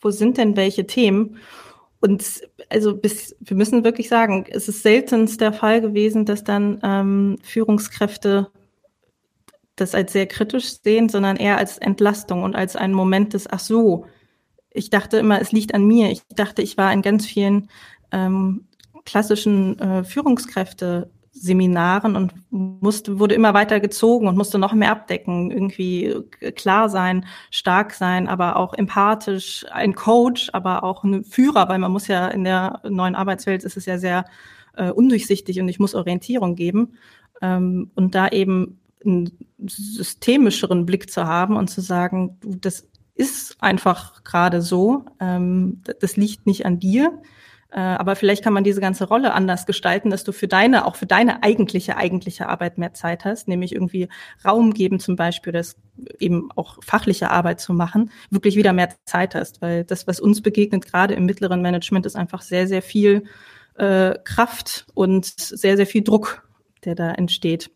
[0.00, 1.38] wo sind denn welche Themen?
[2.04, 6.78] und also bis, wir müssen wirklich sagen, es ist seltenst der Fall gewesen, dass dann
[6.82, 8.50] ähm, Führungskräfte
[9.74, 13.60] das als sehr kritisch sehen, sondern eher als Entlastung und als einen Moment des, ach
[13.60, 14.04] so,
[14.74, 16.10] ich dachte immer, es liegt an mir.
[16.10, 17.70] Ich dachte, ich war in ganz vielen
[18.12, 18.66] ähm,
[19.04, 25.50] klassischen äh, Führungskräfte Seminaren und musste, wurde immer weiter gezogen und musste noch mehr abdecken,
[25.50, 26.14] irgendwie
[26.54, 31.90] klar sein, stark sein, aber auch empathisch, ein Coach, aber auch ein Führer, weil man
[31.90, 34.26] muss ja in der neuen Arbeitswelt ist es ja sehr
[34.76, 36.94] äh, undurchsichtig und ich muss Orientierung geben.
[37.42, 44.24] Ähm, und da eben einen systemischeren Blick zu haben und zu sagen, das ist einfach
[44.24, 47.22] gerade so, ähm, das liegt nicht an dir,
[47.74, 50.94] äh, aber vielleicht kann man diese ganze Rolle anders gestalten, dass du für deine, auch
[50.94, 54.08] für deine eigentliche, eigentliche Arbeit mehr Zeit hast, nämlich irgendwie
[54.44, 55.76] Raum geben zum Beispiel, das
[56.20, 59.60] eben auch fachliche Arbeit zu machen, wirklich wieder mehr Zeit hast.
[59.60, 63.24] Weil das, was uns begegnet, gerade im mittleren Management, ist einfach sehr, sehr viel
[63.74, 66.48] äh, Kraft und sehr, sehr viel Druck,
[66.84, 67.72] der da entsteht.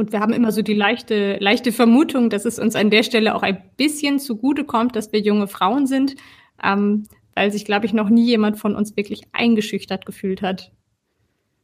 [0.00, 3.34] Und wir haben immer so die leichte, leichte Vermutung, dass es uns an der Stelle
[3.34, 6.16] auch ein bisschen zugute kommt, dass wir junge Frauen sind.
[6.64, 10.72] Ähm, weil sich, glaube ich, noch nie jemand von uns wirklich eingeschüchtert gefühlt hat.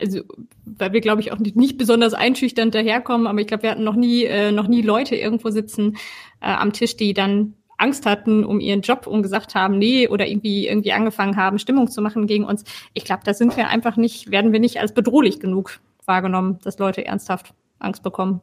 [0.00, 0.20] Also,
[0.64, 3.84] weil wir, glaube ich, auch nicht, nicht besonders einschüchternd daherkommen, aber ich glaube, wir hatten
[3.84, 5.96] noch nie, äh, noch nie Leute irgendwo sitzen
[6.40, 10.26] äh, am Tisch, die dann Angst hatten um ihren Job und gesagt haben, nee, oder
[10.26, 12.64] irgendwie, irgendwie angefangen haben, Stimmung zu machen gegen uns.
[12.94, 16.78] Ich glaube, da sind wir einfach nicht, werden wir nicht als bedrohlich genug wahrgenommen, dass
[16.78, 18.40] Leute ernsthaft Angst bekommen.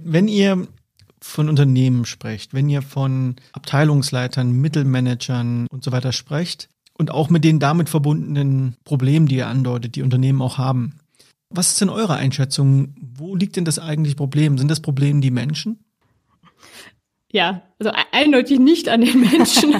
[0.00, 0.68] Wenn ihr
[1.20, 6.68] von Unternehmen sprecht, wenn ihr von Abteilungsleitern, Mittelmanagern und so weiter sprecht
[6.98, 10.98] und auch mit den damit verbundenen Problemen, die ihr andeutet, die Unternehmen auch haben.
[11.50, 12.94] Was ist denn eure Einschätzung?
[13.00, 14.58] Wo liegt denn das eigentliche Problem?
[14.58, 15.85] Sind das Probleme die Menschen?
[17.36, 19.74] Ja, also e-, eindeutig nicht an den Menschen.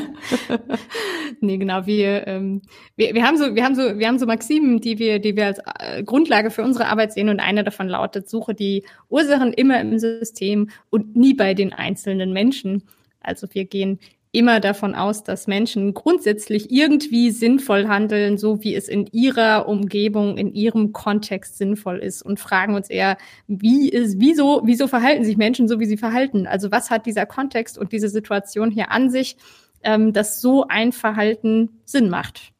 [1.40, 1.86] nee, genau.
[1.86, 2.60] Wir, ähm,
[2.96, 5.46] wir, wir haben so, wir haben so, wir haben so Maximen, die wir, die wir
[5.46, 9.80] als äh, Grundlage für unsere Arbeit sehen und eine davon lautet: Suche die Ursachen immer
[9.80, 12.82] im System und nie bei den einzelnen Menschen.
[13.20, 14.00] Also wir gehen
[14.36, 20.36] immer davon aus, dass Menschen grundsätzlich irgendwie sinnvoll handeln, so wie es in ihrer Umgebung,
[20.36, 25.38] in ihrem Kontext sinnvoll ist und fragen uns eher, wie ist, wieso, wieso verhalten sich
[25.38, 26.46] Menschen so, wie sie verhalten?
[26.46, 29.38] Also was hat dieser Kontext und diese Situation hier an sich,
[29.82, 32.52] ähm, dass so ein Verhalten Sinn macht?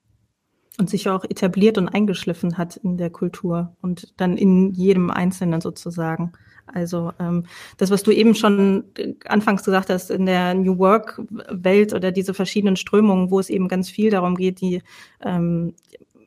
[0.79, 5.61] Und sich auch etabliert und eingeschliffen hat in der Kultur und dann in jedem Einzelnen
[5.61, 6.33] sozusagen.
[6.67, 7.45] Also ähm,
[7.77, 8.85] das, was du eben schon
[9.25, 13.89] anfangs gesagt hast, in der New Work-Welt oder diese verschiedenen Strömungen, wo es eben ganz
[13.89, 14.83] viel darum geht, die
[15.25, 15.75] ähm,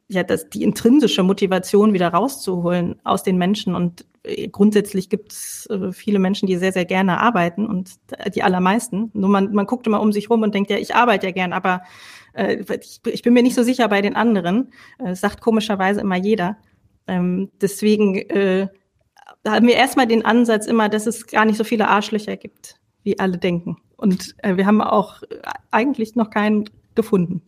[0.10, 3.76] ja, das, die intrinsische Motivation wieder rauszuholen aus den Menschen.
[3.76, 7.92] Und äh, grundsätzlich gibt es äh, viele Menschen, die sehr, sehr gerne arbeiten und
[8.34, 9.12] die allermeisten.
[9.14, 11.54] Nur man, man guckt immer um sich rum und denkt, ja, ich arbeite ja gern,
[11.54, 11.84] aber
[12.34, 14.72] äh, ich, ich bin mir nicht so sicher bei den anderen.
[14.98, 16.58] Äh, sagt komischerweise immer jeder.
[17.06, 18.68] Ähm, deswegen äh,
[19.48, 23.20] haben wir erstmal den Ansatz immer, dass es gar nicht so viele Arschlöcher gibt, wie
[23.20, 23.78] alle denken.
[23.96, 25.22] Und äh, wir haben auch
[25.72, 27.42] eigentlich noch keinen gefunden.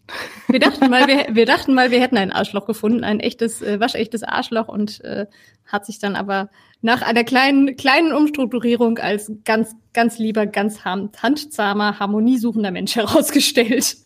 [0.48, 3.82] Wir dachten mal, wir, wir dachten mal, wir hätten ein Arschloch gefunden, ein echtes, äh,
[3.82, 5.26] waschechtes Arschloch und äh,
[5.66, 6.50] hat sich dann aber
[6.82, 13.98] nach einer kleinen, kleinen Umstrukturierung als ganz, ganz lieber, ganz handzahmer, harmoniesuchender Mensch herausgestellt.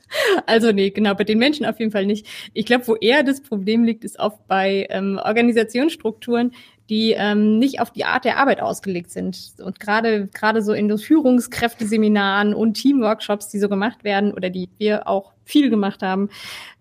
[0.46, 2.26] Also nee, genau, bei den Menschen auf jeden Fall nicht.
[2.54, 6.54] Ich glaube, wo eher das Problem liegt, ist oft bei ähm, Organisationsstrukturen,
[6.90, 9.54] die ähm, nicht auf die Art der Arbeit ausgelegt sind.
[9.64, 15.08] Und gerade gerade so in Führungskräfteseminaren und Teamworkshops, die so gemacht werden oder die wir
[15.08, 16.30] auch viel gemacht haben,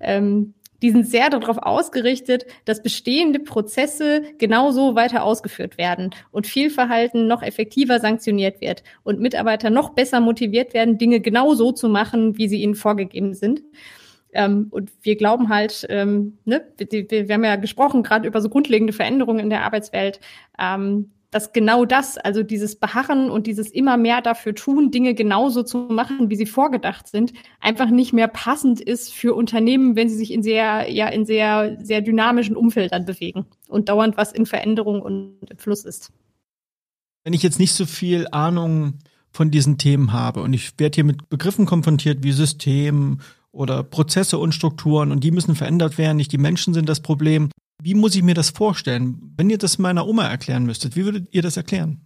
[0.01, 7.27] ähm, die sind sehr darauf ausgerichtet, dass bestehende Prozesse genauso weiter ausgeführt werden und Fehlverhalten
[7.27, 12.49] noch effektiver sanktioniert wird und Mitarbeiter noch besser motiviert werden, Dinge genauso zu machen, wie
[12.49, 13.63] sie ihnen vorgegeben sind.
[14.35, 18.49] Ähm, und wir glauben halt, ähm, ne, wir, wir, haben ja gesprochen gerade über so
[18.49, 20.21] grundlegende Veränderungen in der Arbeitswelt,
[20.59, 25.65] ähm, dass genau das, also dieses Beharren und dieses immer mehr dafür tun, Dinge genauso
[25.65, 30.15] zu machen, wie sie vorgedacht sind, einfach nicht mehr passend ist für Unternehmen, wenn sie
[30.15, 35.03] sich in sehr, ja, in sehr, sehr dynamischen Umfeldern bewegen und dauernd was in Veränderung
[35.03, 36.13] und im Fluss ist.
[37.25, 38.99] Wenn ich jetzt nicht so viel Ahnung
[39.33, 43.19] von diesen Themen habe und ich werde hier mit Begriffen konfrontiert wie System
[43.55, 47.51] oder Prozesse und Strukturen und die müssen verändert werden, nicht die Menschen sind das Problem.
[47.83, 49.33] Wie muss ich mir das vorstellen?
[49.37, 52.01] Wenn ihr das meiner Oma erklären müsstet, wie würdet ihr das erklären?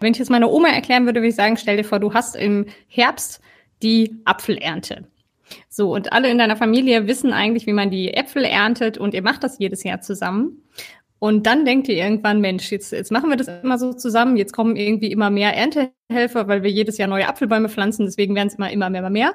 [0.00, 2.34] Wenn ich es meiner Oma erklären würde, würde ich sagen, stell dir vor, du hast
[2.34, 3.40] im Herbst
[3.82, 5.06] die Apfelernte.
[5.68, 9.22] So, und alle in deiner Familie wissen eigentlich, wie man die Äpfel erntet und ihr
[9.22, 10.62] macht das jedes Jahr zusammen.
[11.18, 14.52] Und dann denkt ihr irgendwann, Mensch, jetzt, jetzt machen wir das immer so zusammen, jetzt
[14.52, 18.54] kommen irgendwie immer mehr Erntehelfer, weil wir jedes Jahr neue Apfelbäume pflanzen, deswegen werden es
[18.54, 19.34] immer, immer mehr, immer mehr.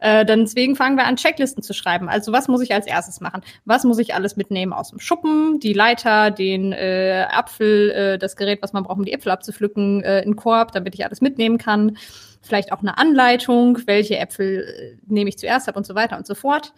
[0.00, 2.08] Äh, dann deswegen fangen wir an, Checklisten zu schreiben.
[2.08, 3.42] Also was muss ich als erstes machen?
[3.66, 5.60] Was muss ich alles mitnehmen aus dem Schuppen?
[5.60, 10.02] Die Leiter, den äh, Apfel, äh, das Gerät, was man braucht, um die Äpfel abzupflücken,
[10.02, 11.98] äh, einen Korb, damit ich alles mitnehmen kann.
[12.40, 16.26] Vielleicht auch eine Anleitung, welche Äpfel äh, nehme ich zuerst ab und so weiter und
[16.26, 16.72] so fort.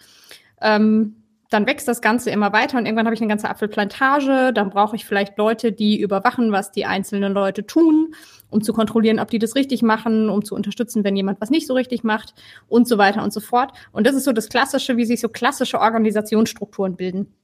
[0.61, 1.22] Ähm,
[1.53, 4.53] dann wächst das Ganze immer weiter und irgendwann habe ich eine ganze Apfelplantage.
[4.55, 8.15] Dann brauche ich vielleicht Leute, die überwachen, was die einzelnen Leute tun,
[8.51, 11.67] um zu kontrollieren, ob die das richtig machen, um zu unterstützen, wenn jemand was nicht
[11.67, 12.35] so richtig macht
[12.69, 13.73] und so weiter und so fort.
[13.93, 17.35] Und das ist so das Klassische, wie sich so klassische Organisationsstrukturen bilden.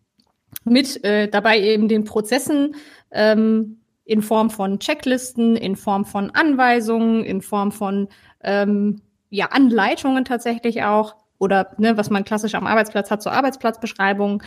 [0.64, 2.74] Mit äh, dabei eben den Prozessen
[3.10, 8.08] ähm, in Form von Checklisten, in Form von Anweisungen, in Form von
[8.42, 14.42] ähm, ja, Anleitungen tatsächlich auch oder ne, was man klassisch am Arbeitsplatz hat, so Arbeitsplatzbeschreibung,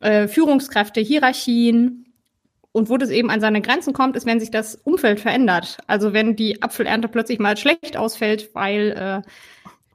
[0.00, 2.06] äh, Führungskräfte, Hierarchien.
[2.72, 5.78] Und wo das eben an seine Grenzen kommt, ist, wenn sich das Umfeld verändert.
[5.88, 9.30] Also wenn die Apfelernte plötzlich mal schlecht ausfällt, weil äh,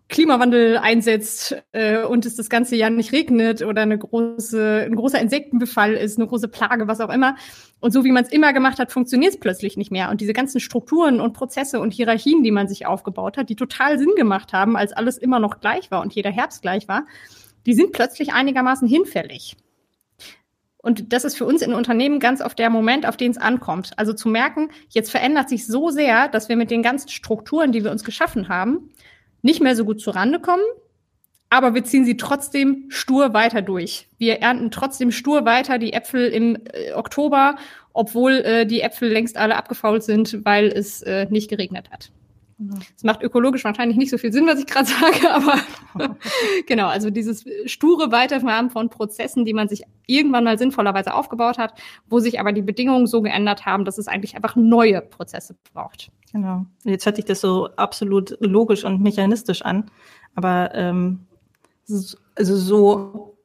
[0.08, 5.20] Klimawandel einsetzt äh, und es das ganze Jahr nicht regnet oder eine große, ein großer
[5.20, 7.36] Insektenbefall ist, eine große Plage, was auch immer.
[7.80, 10.12] Und so wie man es immer gemacht hat, funktioniert es plötzlich nicht mehr.
[10.12, 13.98] Und diese ganzen Strukturen und Prozesse und Hierarchien, die man sich aufgebaut hat, die total
[13.98, 17.06] Sinn gemacht haben, als alles immer noch gleich war und jeder Herbst gleich war,
[17.65, 19.58] die sind plötzlich einigermaßen hinfällig.
[20.78, 23.94] Und das ist für uns in Unternehmen ganz oft der Moment, auf den es ankommt.
[23.98, 27.84] Also zu merken, jetzt verändert sich so sehr, dass wir mit den ganzen Strukturen, die
[27.84, 28.91] wir uns geschaffen haben,
[29.45, 30.63] nicht mehr so gut zurande kommen,
[31.51, 34.08] aber wir ziehen sie trotzdem stur weiter durch.
[34.17, 37.55] Wir ernten trotzdem stur weiter die Äpfel im äh, Oktober,
[37.93, 42.12] obwohl äh, die Äpfel längst alle abgefault sind, weil es äh, nicht geregnet hat.
[42.96, 45.30] Es macht ökologisch wahrscheinlich nicht so viel Sinn, was ich gerade sage,
[45.96, 46.15] aber
[46.68, 51.74] genau, also dieses sture Weiterfahren von Prozessen, die man sich irgendwann mal sinnvollerweise aufgebaut hat,
[52.08, 56.12] wo sich aber die Bedingungen so geändert haben, dass es eigentlich einfach neue Prozesse braucht.
[56.32, 56.65] Genau.
[56.84, 59.91] Jetzt hört sich das so absolut logisch und mechanistisch an,
[60.36, 61.28] aber ähm,
[61.88, 62.18] also
[62.56, 63.38] so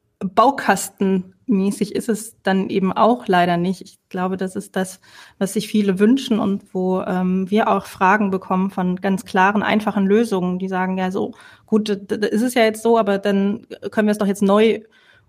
[1.51, 3.81] Baukastenmäßig ist es dann eben auch leider nicht.
[3.81, 5.01] Ich glaube, das ist das,
[5.37, 10.07] was sich viele wünschen und wo ähm, wir auch Fragen bekommen von ganz klaren, einfachen
[10.07, 11.33] Lösungen, die sagen, ja, so
[11.65, 14.81] gut, das ist es ja jetzt so, aber dann können wir es doch jetzt neu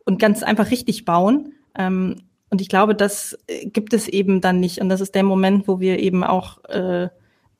[0.04, 1.54] und ganz einfach richtig bauen.
[1.76, 2.16] Ähm,
[2.50, 4.80] und ich glaube, das gibt es eben dann nicht.
[4.80, 7.08] Und das ist der Moment, wo wir eben auch äh,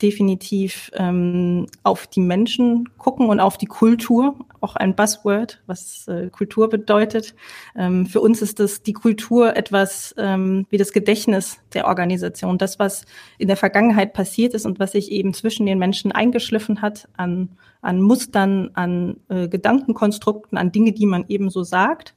[0.00, 6.28] definitiv ähm, auf die Menschen gucken und auf die Kultur, auch ein Buzzword, was äh,
[6.30, 7.34] Kultur bedeutet.
[7.76, 12.78] Ähm, für uns ist das die Kultur etwas ähm, wie das Gedächtnis der Organisation, das,
[12.78, 13.04] was
[13.38, 17.50] in der Vergangenheit passiert ist und was sich eben zwischen den Menschen eingeschliffen hat an,
[17.80, 22.14] an Mustern, an äh, Gedankenkonstrukten, an Dinge, die man eben so sagt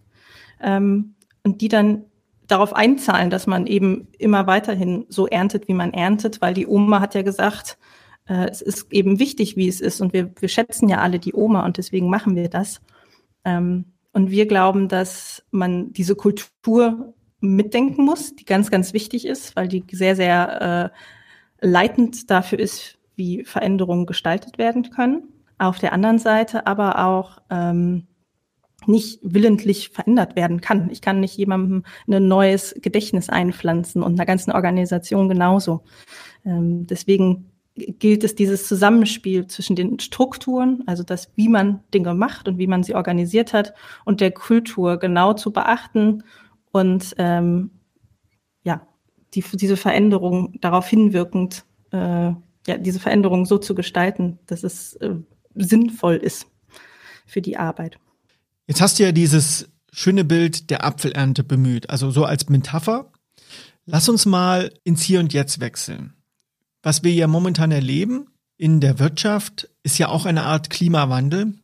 [0.61, 2.05] ähm, und die dann
[2.47, 6.99] darauf einzahlen, dass man eben immer weiterhin so erntet, wie man erntet, weil die Oma
[6.99, 7.77] hat ja gesagt,
[8.27, 11.33] äh, es ist eben wichtig, wie es ist und wir, wir schätzen ja alle die
[11.33, 12.81] Oma und deswegen machen wir das.
[13.43, 19.55] Ähm, und wir glauben, dass man diese Kultur mitdenken muss, die ganz, ganz wichtig ist,
[19.55, 20.91] weil die sehr, sehr
[21.61, 25.23] äh, leitend dafür ist, wie Veränderungen gestaltet werden können.
[25.57, 28.07] Auf der anderen Seite aber auch ähm,
[28.87, 30.89] nicht willentlich verändert werden kann.
[30.91, 35.83] Ich kann nicht jemandem ein neues Gedächtnis einpflanzen und einer ganzen Organisation genauso.
[36.45, 42.47] Ähm, deswegen gilt es dieses Zusammenspiel zwischen den Strukturen, also das, wie man Dinge macht
[42.47, 43.73] und wie man sie organisiert hat,
[44.05, 46.23] und der Kultur genau zu beachten
[46.71, 47.71] und ähm,
[48.63, 48.87] ja,
[49.33, 51.97] die, diese Veränderung darauf hinwirkend, äh,
[52.67, 55.15] ja, diese Veränderung so zu gestalten, dass es äh,
[55.53, 56.47] sinnvoll ist
[57.25, 57.97] für die Arbeit.
[58.67, 63.11] Jetzt hast du ja dieses schöne Bild der Apfelernte bemüht, also so als Metapher.
[63.85, 66.13] Lass uns mal ins Hier und Jetzt wechseln.
[66.85, 71.55] Was wir ja momentan erleben in der Wirtschaft ist ja auch eine Art Klimawandel,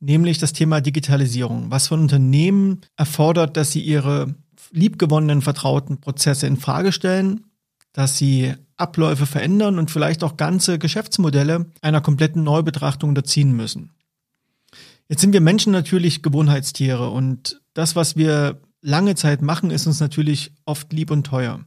[0.00, 4.34] nämlich das Thema Digitalisierung, was von Unternehmen erfordert, dass sie ihre
[4.72, 7.44] liebgewonnenen vertrauten Prozesse in Frage stellen,
[7.92, 13.92] dass sie Abläufe verändern und vielleicht auch ganze Geschäftsmodelle einer kompletten Neubetrachtung unterziehen müssen.
[15.08, 20.00] Jetzt sind wir Menschen natürlich Gewohnheitstiere und das, was wir lange Zeit machen, ist uns
[20.00, 21.64] natürlich oft lieb und teuer.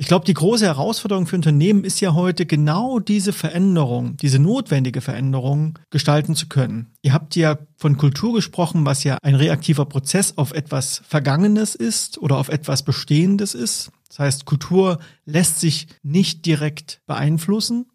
[0.00, 5.00] Ich glaube, die große Herausforderung für Unternehmen ist ja heute genau diese Veränderung, diese notwendige
[5.00, 6.92] Veränderung gestalten zu können.
[7.02, 12.16] Ihr habt ja von Kultur gesprochen, was ja ein reaktiver Prozess auf etwas Vergangenes ist
[12.18, 13.90] oder auf etwas Bestehendes ist.
[14.06, 17.86] Das heißt, Kultur lässt sich nicht direkt beeinflussen.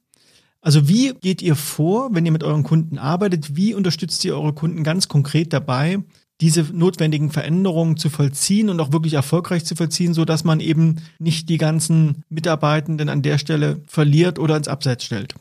[0.59, 3.55] Also wie geht ihr vor, wenn ihr mit euren Kunden arbeitet?
[3.55, 5.99] Wie unterstützt ihr eure Kunden ganz konkret dabei,
[6.43, 10.97] diese notwendigen Veränderungen zu vollziehen und auch wirklich erfolgreich zu vollziehen, so dass man eben
[11.17, 15.35] nicht die ganzen Mitarbeitenden an der Stelle verliert oder ins Abseits stellt?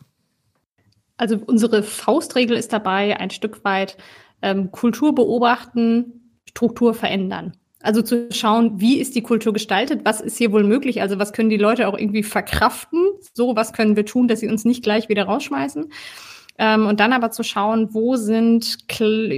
[1.17, 3.97] Also unsere Faustregel ist dabei, ein Stück weit
[4.43, 7.55] ähm, Kultur beobachten, Struktur verändern.
[7.81, 11.33] Also zu schauen, wie ist die Kultur gestaltet, was ist hier wohl möglich, also was
[11.33, 14.85] können die Leute auch irgendwie verkraften, so was können wir tun, dass sie uns nicht
[14.85, 15.91] gleich wieder rausschmeißen.
[16.59, 18.79] Ähm, und dann aber zu schauen, wo sind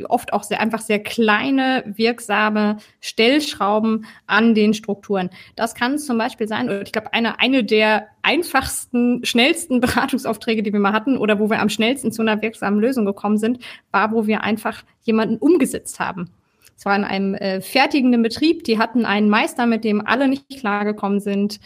[0.08, 5.30] oft auch sehr einfach sehr kleine, wirksame Stellschrauben an den Strukturen.
[5.54, 10.72] Das kann zum Beispiel sein, oder ich glaube, eine, eine der einfachsten, schnellsten Beratungsaufträge, die
[10.72, 13.58] wir mal hatten, oder wo wir am schnellsten zu einer wirksamen Lösung gekommen sind,
[13.92, 16.30] war, wo wir einfach jemanden umgesetzt haben.
[16.76, 20.48] Es war in einem äh, fertigenden Betrieb, die hatten einen Meister, mit dem alle nicht
[20.58, 21.60] klargekommen sind.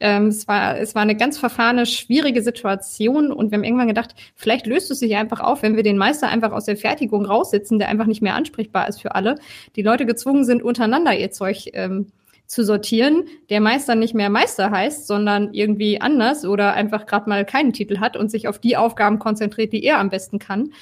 [0.00, 4.14] Ähm, es, war, es war eine ganz verfahrene, schwierige Situation und wir haben irgendwann gedacht,
[4.34, 7.78] vielleicht löst es sich einfach auf, wenn wir den Meister einfach aus der Fertigung raussitzen,
[7.78, 9.36] der einfach nicht mehr ansprechbar ist für alle.
[9.74, 12.12] Die Leute gezwungen sind, untereinander ihr Zeug ähm,
[12.46, 17.44] zu sortieren, der Meister nicht mehr Meister heißt, sondern irgendwie anders oder einfach gerade mal
[17.44, 20.72] keinen Titel hat und sich auf die Aufgaben konzentriert, die er am besten kann.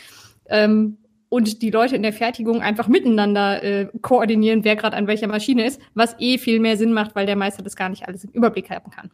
[0.46, 0.98] Ähm,
[1.34, 5.66] und die Leute in der Fertigung einfach miteinander äh, koordinieren, wer gerade an welcher Maschine
[5.66, 8.30] ist, was eh viel mehr Sinn macht, weil der Meister das gar nicht alles im
[8.30, 9.10] Überblick haben kann.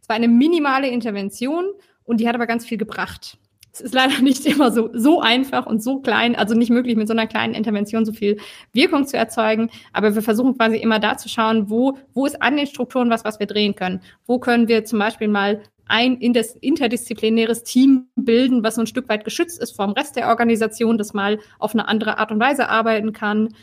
[0.00, 1.64] Es war eine minimale Intervention
[2.04, 3.36] und die hat aber ganz viel gebracht.
[3.76, 7.08] Es ist leider nicht immer so, so einfach und so klein, also nicht möglich, mit
[7.08, 8.38] so einer kleinen Intervention so viel
[8.72, 9.70] Wirkung zu erzeugen.
[9.92, 13.24] Aber wir versuchen quasi immer da zu schauen, wo, wo ist an den Strukturen was,
[13.24, 14.00] was wir drehen können.
[14.26, 19.24] Wo können wir zum Beispiel mal ein interdisziplinäres Team bilden, was so ein Stück weit
[19.24, 23.12] geschützt ist vom Rest der Organisation, das mal auf eine andere Art und Weise arbeiten
[23.12, 23.54] kann.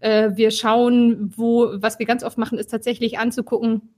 [0.00, 3.94] Äh, wir schauen, wo, was wir ganz oft machen, ist tatsächlich anzugucken,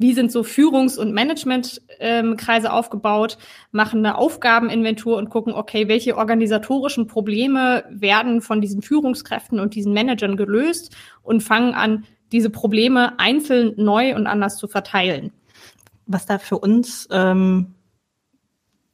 [0.00, 3.36] wie sind so Führungs- und Managementkreise ähm, aufgebaut,
[3.70, 9.92] machen eine Aufgabeninventur und gucken, okay, welche organisatorischen Probleme werden von diesen Führungskräften und diesen
[9.92, 15.32] Managern gelöst und fangen an, diese Probleme einzeln neu und anders zu verteilen.
[16.06, 17.74] Was da für uns ähm,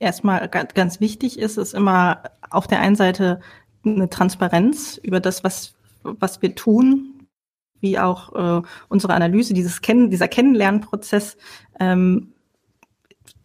[0.01, 3.41] erstmal ganz wichtig ist, ist immer auf der einen Seite
[3.85, 7.16] eine Transparenz über das, was, was wir tun,
[7.81, 11.37] wie auch äh, unsere Analyse, dieses Kennen, dieser Kennenlernprozess,
[11.79, 12.33] ähm,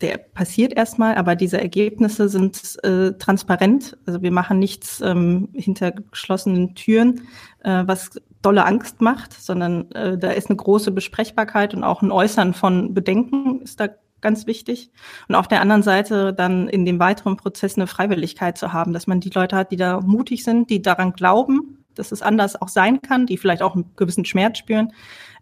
[0.01, 3.97] der passiert erstmal, aber diese Ergebnisse sind äh, transparent.
[4.05, 7.27] Also wir machen nichts ähm, hinter geschlossenen Türen,
[7.63, 8.09] äh, was
[8.41, 12.93] dolle Angst macht, sondern äh, da ist eine große Besprechbarkeit und auch ein Äußern von
[12.93, 13.89] Bedenken ist da
[14.21, 14.91] ganz wichtig.
[15.27, 19.07] Und auf der anderen Seite dann in dem weiteren Prozess eine Freiwilligkeit zu haben, dass
[19.07, 22.69] man die Leute hat, die da mutig sind, die daran glauben, dass es anders auch
[22.69, 24.93] sein kann, die vielleicht auch einen gewissen Schmerz spüren,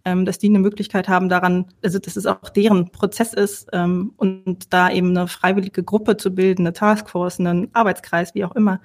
[0.06, 4.14] ähm, dass die eine Möglichkeit haben daran, also dass es auch deren Prozess ist ähm,
[4.18, 8.80] und da eben eine freiwillige Gruppe zu bilden, eine Taskforce, einen Arbeitskreis, wie auch immer,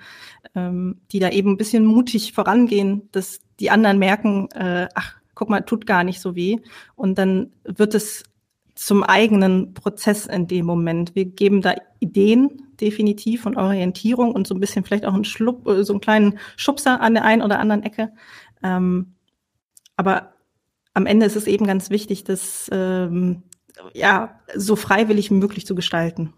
[0.54, 5.48] ähm, die da eben ein bisschen mutig vorangehen, dass die anderen merken, äh, ach, guck
[5.48, 6.58] mal, tut gar nicht so weh.
[6.96, 8.24] Und dann wird es
[8.74, 11.14] zum eigenen Prozess in dem Moment.
[11.14, 15.66] Wir geben da Ideen definitiv und Orientierung und so ein bisschen vielleicht auch einen Schlupp,
[15.66, 18.12] äh, so einen kleinen Schubser an der einen oder anderen Ecke.
[18.62, 19.14] Ähm,
[19.96, 20.34] aber
[20.92, 23.42] am Ende ist es eben ganz wichtig, das ähm,
[23.92, 26.32] ja so freiwillig wie möglich zu gestalten.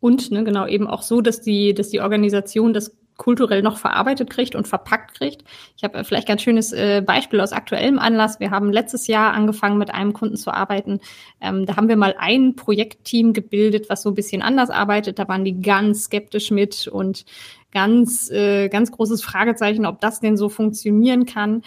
[0.00, 4.30] Und ne, genau eben auch so, dass die, dass die Organisation das kulturell noch verarbeitet
[4.30, 5.44] kriegt und verpackt kriegt.
[5.76, 8.40] Ich habe vielleicht ganz schönes äh, Beispiel aus aktuellem Anlass.
[8.40, 11.00] Wir haben letztes Jahr angefangen, mit einem Kunden zu arbeiten.
[11.40, 15.18] Ähm, da haben wir mal ein Projektteam gebildet, was so ein bisschen anders arbeitet.
[15.18, 17.24] Da waren die ganz skeptisch mit und
[17.72, 21.62] ganz, äh, ganz großes Fragezeichen, ob das denn so funktionieren kann.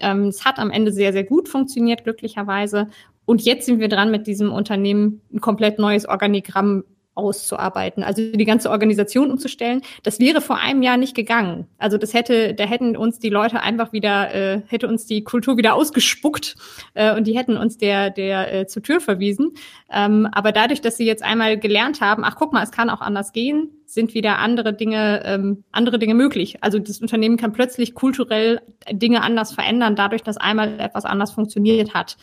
[0.00, 2.88] Ähm, es hat am Ende sehr, sehr gut funktioniert, glücklicherweise.
[3.26, 6.84] Und jetzt sind wir dran, mit diesem Unternehmen ein komplett neues Organigramm
[7.14, 9.82] auszuarbeiten, also die ganze Organisation umzustellen.
[10.02, 11.66] Das wäre vor einem Jahr nicht gegangen.
[11.78, 15.56] Also das hätte, da hätten uns die Leute einfach wieder, äh, hätte uns die Kultur
[15.56, 16.56] wieder ausgespuckt
[16.94, 19.52] äh, und die hätten uns der der äh, zur Tür verwiesen.
[19.92, 23.00] Ähm, aber dadurch, dass sie jetzt einmal gelernt haben, ach guck mal, es kann auch
[23.00, 26.58] anders gehen, sind wieder andere Dinge ähm, andere Dinge möglich.
[26.62, 28.60] Also das Unternehmen kann plötzlich kulturell
[28.90, 32.16] Dinge anders verändern, dadurch, dass einmal etwas anders funktioniert hat.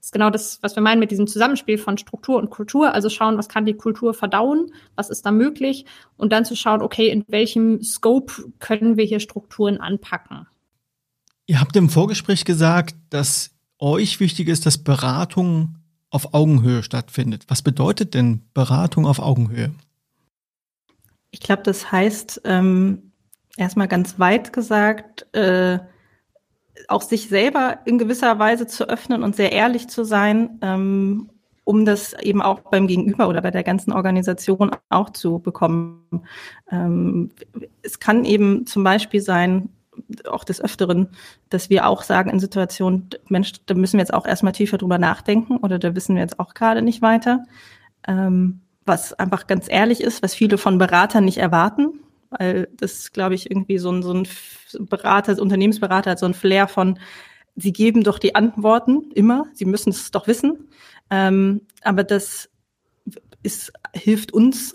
[0.00, 2.94] Das ist genau das, was wir meinen mit diesem Zusammenspiel von Struktur und Kultur.
[2.94, 5.84] Also schauen, was kann die Kultur verdauen, was ist da möglich
[6.16, 10.46] und dann zu schauen, okay, in welchem Scope können wir hier Strukturen anpacken.
[11.46, 15.76] Ihr habt im Vorgespräch gesagt, dass euch wichtig ist, dass Beratung
[16.08, 17.44] auf Augenhöhe stattfindet.
[17.48, 19.70] Was bedeutet denn Beratung auf Augenhöhe?
[21.30, 23.12] Ich glaube, das heißt ähm,
[23.56, 25.78] erstmal ganz weit gesagt, äh,
[26.88, 31.30] auch sich selber in gewisser Weise zu öffnen und sehr ehrlich zu sein, ähm,
[31.64, 36.22] um das eben auch beim Gegenüber oder bei der ganzen Organisation auch zu bekommen.
[36.70, 37.30] Ähm,
[37.82, 39.68] es kann eben zum Beispiel sein,
[40.28, 41.08] auch des Öfteren,
[41.50, 44.98] dass wir auch sagen in Situationen, Mensch, da müssen wir jetzt auch erstmal tiefer drüber
[44.98, 47.44] nachdenken oder da wissen wir jetzt auch gerade nicht weiter.
[48.08, 52.00] Ähm, was einfach ganz ehrlich ist, was viele von Beratern nicht erwarten,
[52.30, 54.26] weil das, glaube ich, irgendwie so ein, so ein
[54.86, 56.98] Berater, Unternehmensberater hat so ein Flair von,
[57.56, 60.68] sie geben doch die Antworten immer, sie müssen es doch wissen.
[61.10, 62.48] Ähm, aber das
[63.42, 64.72] ist, hilft uns,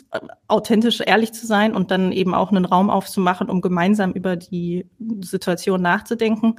[0.47, 4.87] authentisch ehrlich zu sein und dann eben auch einen Raum aufzumachen, um gemeinsam über die
[5.21, 6.55] Situation nachzudenken.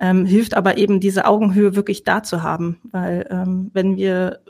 [0.00, 4.40] Ähm, hilft aber eben diese Augenhöhe wirklich da zu haben, weil ähm, wenn wir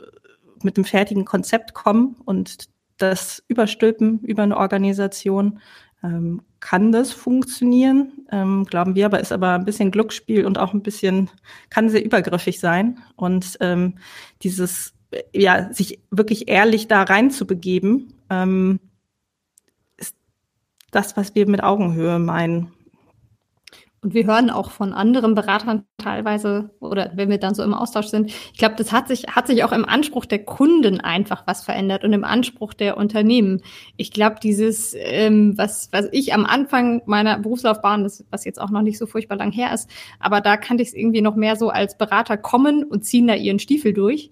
[0.61, 2.69] mit einem fertigen Konzept kommen und
[2.99, 5.59] das überstülpen über eine Organisation,
[6.03, 10.73] ähm, kann das funktionieren, ähm, glauben wir, aber ist aber ein bisschen Glücksspiel und auch
[10.73, 11.29] ein bisschen,
[11.69, 12.99] kann sehr übergriffig sein.
[13.15, 13.95] Und ähm,
[14.43, 14.93] dieses,
[15.33, 18.79] ja, sich wirklich ehrlich da rein zu begeben, ähm,
[19.97, 20.15] ist
[20.91, 22.71] das, was wir mit Augenhöhe meinen.
[24.01, 28.07] Und wir hören auch von anderen Beratern teilweise, oder wenn wir dann so im Austausch
[28.07, 31.63] sind, ich glaube, das hat sich, hat sich auch im Anspruch der Kunden einfach was
[31.63, 33.61] verändert und im Anspruch der Unternehmen.
[33.97, 38.69] Ich glaube, dieses, ähm, was, was ich am Anfang meiner Berufslaufbahn, das, was jetzt auch
[38.69, 39.89] noch nicht so furchtbar lang her ist,
[40.19, 43.35] aber da kannte ich es irgendwie noch mehr so als Berater kommen und ziehen da
[43.35, 44.31] ihren Stiefel durch.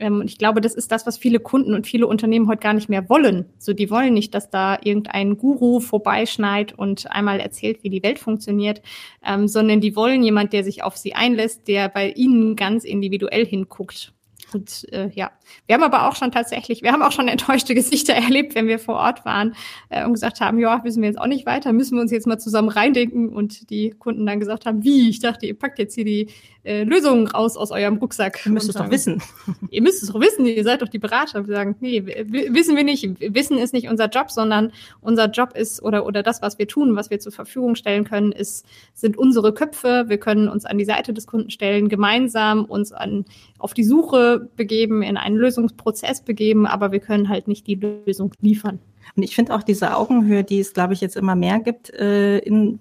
[0.00, 2.72] Ähm, und ich glaube, das ist das, was viele Kunden und viele Unternehmen heute gar
[2.72, 3.44] nicht mehr wollen.
[3.58, 8.18] So, die wollen nicht, dass da irgendein Guru vorbeischneit und einmal erzählt, wie die Welt
[8.18, 8.82] funktioniert,
[9.24, 13.46] ähm, sondern die wollen jemand, der sich auf sie einlässt, der bei ihnen ganz individuell
[13.46, 14.12] hinguckt.
[14.54, 15.30] Und äh, ja,
[15.66, 18.78] wir haben aber auch schon tatsächlich, wir haben auch schon enttäuschte Gesichter erlebt, wenn wir
[18.78, 19.54] vor Ort waren
[19.88, 22.26] äh, und gesagt haben, ja, wissen wir jetzt auch nicht weiter, müssen wir uns jetzt
[22.26, 25.08] mal zusammen reindenken und die Kunden dann gesagt haben, wie?
[25.08, 26.28] Ich dachte, ihr packt jetzt hier die
[26.62, 28.44] äh, Lösungen raus aus eurem Rucksack.
[28.44, 29.22] Ihr müsst es doch wissen.
[29.70, 31.46] Ihr müsst es doch wissen, ihr seid doch die Berater.
[31.46, 33.08] Wir sagen, nee, wissen wir nicht.
[33.34, 36.96] Wissen ist nicht unser Job, sondern unser Job ist oder, oder das, was wir tun,
[36.96, 40.04] was wir zur Verfügung stellen können, ist, sind unsere Köpfe.
[40.08, 43.24] Wir können uns an die Seite des Kunden stellen, gemeinsam uns an,
[43.58, 48.32] auf die Suche begeben, in einen Lösungsprozess begeben, aber wir können halt nicht die Lösung
[48.40, 48.80] liefern.
[49.16, 52.38] Und ich finde auch diese Augenhöhe, die es, glaube ich, jetzt immer mehr gibt äh,
[52.38, 52.78] in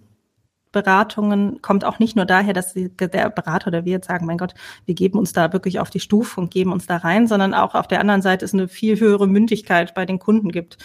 [0.71, 4.53] Beratungen kommt auch nicht nur daher, dass der Berater oder wir jetzt sagen, mein Gott,
[4.85, 7.73] wir geben uns da wirklich auf die Stufe und geben uns da rein, sondern auch
[7.73, 10.77] auf der anderen Seite es eine viel höhere Mündigkeit bei den Kunden gibt,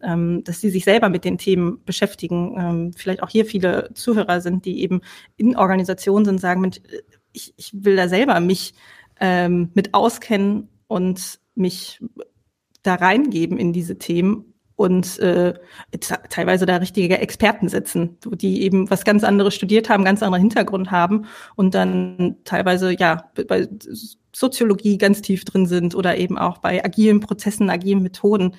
[0.00, 2.54] ähm, dass sie sich selber mit den Themen beschäftigen.
[2.56, 5.00] Ähm, vielleicht auch hier viele Zuhörer sind, die eben
[5.36, 6.80] in Organisationen sind, sagen, Mensch,
[7.32, 8.74] ich, ich will da selber mich
[9.20, 12.00] ähm, mit auskennen und mich
[12.82, 15.54] da reingeben in diese Themen und äh,
[16.28, 20.90] teilweise da richtige Experten sitzen, die eben was ganz anderes studiert haben, ganz anderen Hintergrund
[20.90, 23.68] haben und dann teilweise ja bei
[24.32, 28.56] Soziologie ganz tief drin sind oder eben auch bei agilen Prozessen, agilen Methoden,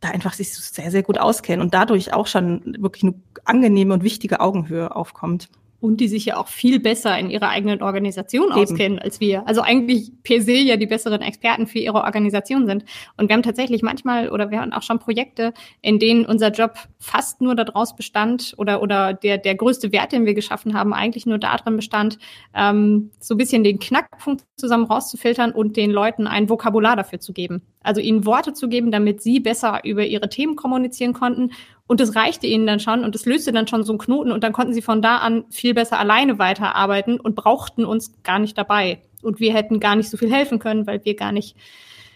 [0.00, 3.14] da einfach sich sehr, sehr gut auskennen und dadurch auch schon wirklich eine
[3.44, 5.48] angenehme und wichtige Augenhöhe aufkommt.
[5.80, 8.54] Und die sich ja auch viel besser in ihrer eigenen Organisation Eben.
[8.54, 9.46] auskennen als wir.
[9.46, 12.84] Also eigentlich per se ja die besseren Experten für ihre Organisation sind.
[13.16, 15.52] Und wir haben tatsächlich manchmal oder wir haben auch schon Projekte,
[15.82, 20.26] in denen unser Job fast nur daraus bestand oder, oder der, der größte Wert, den
[20.26, 22.18] wir geschaffen haben, eigentlich nur darin bestand,
[22.54, 27.32] ähm, so ein bisschen den Knackpunkt zusammen rauszufiltern und den Leuten ein Vokabular dafür zu
[27.32, 27.62] geben.
[27.82, 31.50] Also ihnen Worte zu geben, damit sie besser über ihre Themen kommunizieren konnten
[31.86, 34.42] und das reichte ihnen dann schon und das löste dann schon so einen Knoten und
[34.42, 38.58] dann konnten sie von da an viel besser alleine weiterarbeiten und brauchten uns gar nicht
[38.58, 39.02] dabei.
[39.22, 41.56] Und wir hätten gar nicht so viel helfen können, weil wir gar nicht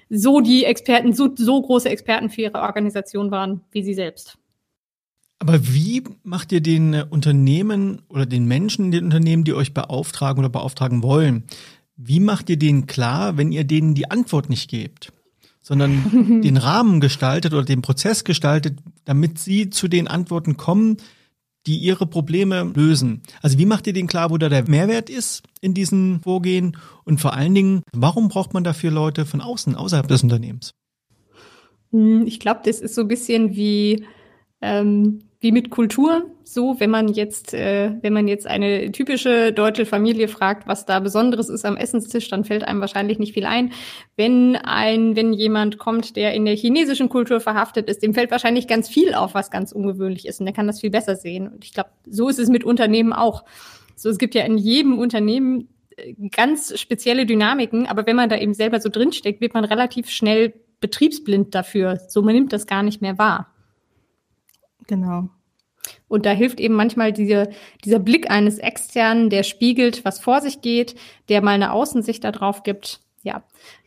[0.09, 4.37] so die Experten, so, so große Experten für ihre Organisation waren wie sie selbst.
[5.39, 10.41] Aber wie macht ihr den Unternehmen oder den Menschen in den Unternehmen, die euch beauftragen
[10.41, 11.45] oder beauftragen wollen,
[11.97, 15.13] wie macht ihr denen klar, wenn ihr denen die Antwort nicht gebt?
[15.61, 20.97] Sondern den Rahmen gestaltet oder den Prozess gestaltet, damit sie zu den Antworten kommen,
[21.67, 23.23] die ihre Probleme lösen.
[23.43, 27.21] Also wie macht ihr den klar, wo da der Mehrwert ist in diesen Vorgehen und
[27.21, 30.73] vor allen Dingen, warum braucht man dafür Leute von außen, außerhalb des Unternehmens?
[31.91, 34.05] Hm, ich glaube, das ist so ein bisschen wie
[34.63, 36.27] ähm, wie mit Kultur.
[36.45, 41.01] So, wenn man jetzt, äh, wenn man jetzt eine typische deutsche Familie fragt, was da
[41.01, 43.73] Besonderes ist am Essenstisch, dann fällt einem wahrscheinlich nicht viel ein.
[44.17, 48.69] Wenn ein, wenn jemand kommt, der in der chinesischen Kultur verhaftet ist, dem fällt wahrscheinlich
[48.69, 51.49] ganz viel auf, was ganz ungewöhnlich ist, und der kann das viel besser sehen.
[51.49, 53.45] Und ich glaube, so ist es mit Unternehmen auch.
[53.97, 58.37] So, es gibt ja in jedem Unternehmen äh, ganz spezielle Dynamiken, aber wenn man da
[58.37, 61.99] eben selber so drinsteckt, wird man relativ schnell betriebsblind dafür.
[62.09, 63.50] So, man nimmt das gar nicht mehr wahr.
[64.91, 65.29] Genau.
[66.09, 67.49] Und da hilft eben manchmal diese,
[67.85, 70.97] dieser Blick eines Externen, der spiegelt, was vor sich geht,
[71.29, 73.01] der mal eine Außensicht darauf gibt.
[73.23, 73.45] Ja.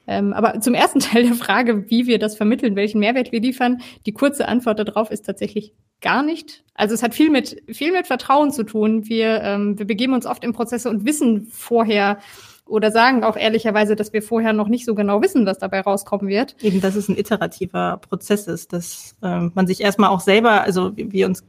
[0.08, 3.82] Ähm, aber zum ersten Teil der Frage, wie wir das vermitteln, welchen Mehrwert wir liefern,
[4.06, 6.64] die kurze Antwort darauf ist tatsächlich gar nicht.
[6.74, 9.08] Also es hat viel mit viel mit Vertrauen zu tun.
[9.08, 12.20] Wir ähm, wir begeben uns oft in Prozesse und wissen vorher
[12.66, 16.28] oder sagen auch ehrlicherweise, dass wir vorher noch nicht so genau wissen, was dabei rauskommen
[16.28, 16.56] wird.
[16.64, 20.96] Eben, dass es ein iterativer Prozess ist, dass ähm, man sich erstmal auch selber, also
[20.96, 21.44] wie wir uns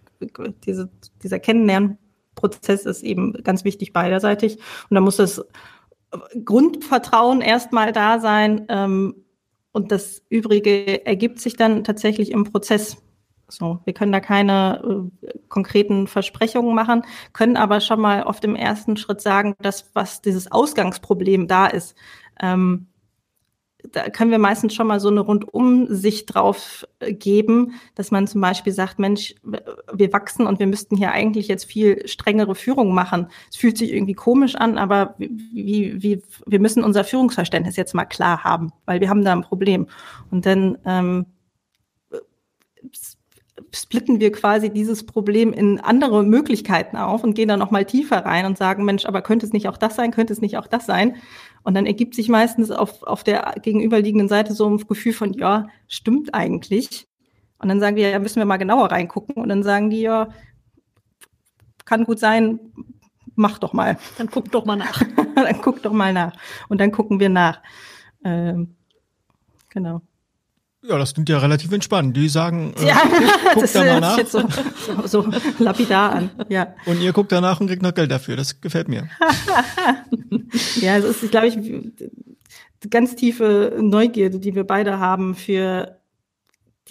[0.66, 0.90] diese,
[1.22, 4.58] dieser Kennenlernprozess ist eben ganz wichtig beiderseitig.
[4.88, 5.44] Und da muss das
[6.44, 8.66] Grundvertrauen erstmal da sein.
[8.68, 9.24] Ähm,
[9.72, 12.96] und das Übrige ergibt sich dann tatsächlich im Prozess.
[13.48, 18.56] So, wir können da keine äh, konkreten Versprechungen machen, können aber schon mal auf dem
[18.56, 21.94] ersten Schritt sagen, dass was dieses Ausgangsproblem da ist,
[22.40, 22.86] ähm,
[23.92, 28.40] da können wir meistens schon mal so eine Rundumsicht drauf äh, geben, dass man zum
[28.40, 33.28] Beispiel sagt, Mensch, wir wachsen und wir müssten hier eigentlich jetzt viel strengere Führung machen.
[33.50, 38.04] Es fühlt sich irgendwie komisch an, aber wie, wie, wir müssen unser Führungsverständnis jetzt mal
[38.04, 39.86] klar haben, weil wir haben da ein Problem.
[40.30, 41.26] Und dann ähm,
[43.74, 48.24] splitten wir quasi dieses Problem in andere Möglichkeiten auf und gehen da noch mal tiefer
[48.24, 50.66] rein und sagen, Mensch, aber könnte es nicht auch das sein, könnte es nicht auch
[50.66, 51.16] das sein?
[51.64, 55.68] Und dann ergibt sich meistens auf, auf der gegenüberliegenden Seite so ein Gefühl von, ja,
[55.88, 57.08] stimmt eigentlich.
[57.58, 59.36] Und dann sagen wir, ja, müssen wir mal genauer reingucken.
[59.36, 60.28] Und dann sagen die, ja,
[61.84, 62.60] kann gut sein,
[63.34, 63.98] mach doch mal.
[64.18, 65.02] Dann guck doch mal nach.
[65.34, 66.32] dann guck doch mal nach.
[66.68, 67.60] Und dann gucken wir nach.
[68.24, 68.76] Ähm,
[69.70, 70.02] genau.
[70.86, 72.14] Ja, das klingt ja relativ entspannt.
[72.14, 73.02] Die sagen, äh, ja,
[73.54, 74.18] guck das da mal nach.
[74.18, 74.42] Jetzt so,
[75.06, 76.30] so, so lapidar an.
[76.50, 76.74] Ja.
[76.84, 78.36] Und ihr guckt danach und kriegt noch Geld dafür.
[78.36, 79.08] Das gefällt mir.
[80.80, 81.58] ja, es ist, glaube ich,
[82.90, 85.98] ganz tiefe Neugierde, die wir beide haben für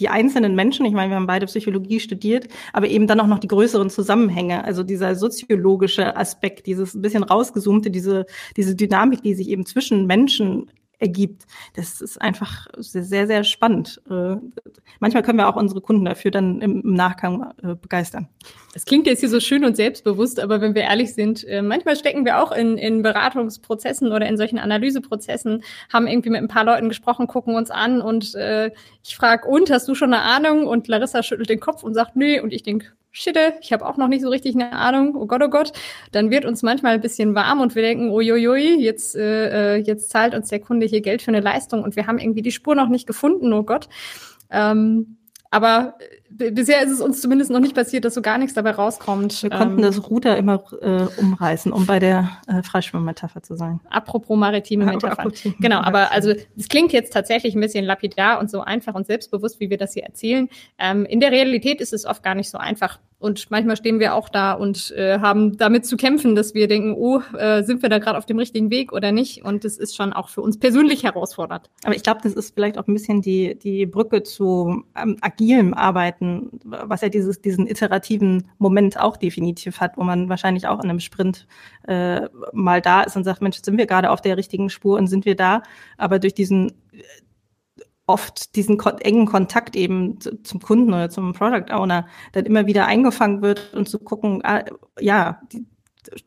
[0.00, 3.38] die einzelnen Menschen, ich meine, wir haben beide Psychologie studiert, aber eben dann auch noch
[3.38, 8.26] die größeren Zusammenhänge, also dieser soziologische Aspekt, dieses ein bisschen rausgezoomte, diese,
[8.56, 10.68] diese Dynamik, die sich eben zwischen Menschen
[10.98, 11.44] ergibt.
[11.74, 14.00] Das ist einfach sehr, sehr spannend.
[14.10, 14.36] Äh,
[15.00, 18.28] manchmal können wir auch unsere Kunden dafür dann im Nachgang äh, begeistern.
[18.74, 21.96] Es klingt jetzt hier so schön und selbstbewusst, aber wenn wir ehrlich sind, äh, manchmal
[21.96, 26.64] stecken wir auch in, in Beratungsprozessen oder in solchen Analyseprozessen, haben irgendwie mit ein paar
[26.64, 28.34] Leuten gesprochen, gucken uns an und
[29.06, 30.66] ich frage, und hast du schon eine Ahnung?
[30.66, 32.40] Und Larissa schüttelt den Kopf und sagt, nö.
[32.42, 35.40] Und ich denke, Schitte, ich habe auch noch nicht so richtig eine Ahnung, oh Gott,
[35.40, 35.70] oh Gott,
[36.10, 40.10] dann wird uns manchmal ein bisschen warm und wir denken, uiuiui, jetzt, äh, äh, jetzt
[40.10, 42.74] zahlt uns der Kunde hier Geld für eine Leistung und wir haben irgendwie die Spur
[42.74, 43.88] noch nicht gefunden, oh Gott.
[44.50, 45.16] Ähm,
[45.54, 45.94] aber
[46.30, 49.40] bisher ist es uns zumindest noch nicht passiert, dass so gar nichts dabei rauskommt.
[49.44, 53.78] Wir konnten ähm, das Ruder immer äh, umreißen, um bei der äh, Freischwimmmetapher zu sein.
[53.88, 55.30] Apropos maritime Metapher.
[55.60, 59.60] genau, aber also es klingt jetzt tatsächlich ein bisschen lapidar und so einfach und selbstbewusst,
[59.60, 60.48] wie wir das hier erzählen.
[60.78, 62.98] Ähm, in der Realität ist es oft gar nicht so einfach.
[63.24, 66.92] Und manchmal stehen wir auch da und äh, haben damit zu kämpfen, dass wir denken,
[66.94, 69.42] oh, äh, sind wir da gerade auf dem richtigen Weg oder nicht?
[69.42, 71.70] Und das ist schon auch für uns persönlich herausfordernd.
[71.84, 75.72] Aber ich glaube, das ist vielleicht auch ein bisschen die, die Brücke zu ähm, agilem
[75.72, 80.90] Arbeiten, was ja dieses, diesen iterativen Moment auch definitiv hat, wo man wahrscheinlich auch in
[80.90, 81.46] einem Sprint
[81.88, 85.06] äh, mal da ist und sagt, Mensch, sind wir gerade auf der richtigen Spur und
[85.06, 85.62] sind wir da?
[85.96, 86.72] Aber durch diesen
[88.06, 93.42] oft diesen engen Kontakt eben zum Kunden oder zum Product Owner dann immer wieder eingefangen
[93.42, 94.64] wird und zu gucken, ah,
[95.00, 95.40] ja,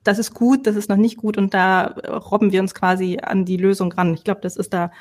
[0.04, 1.96] das ist gut, das ist noch nicht gut und da
[2.32, 4.16] robben wir uns quasi an die Lösung ran.
[4.16, 4.92] Ich glaube, das ist da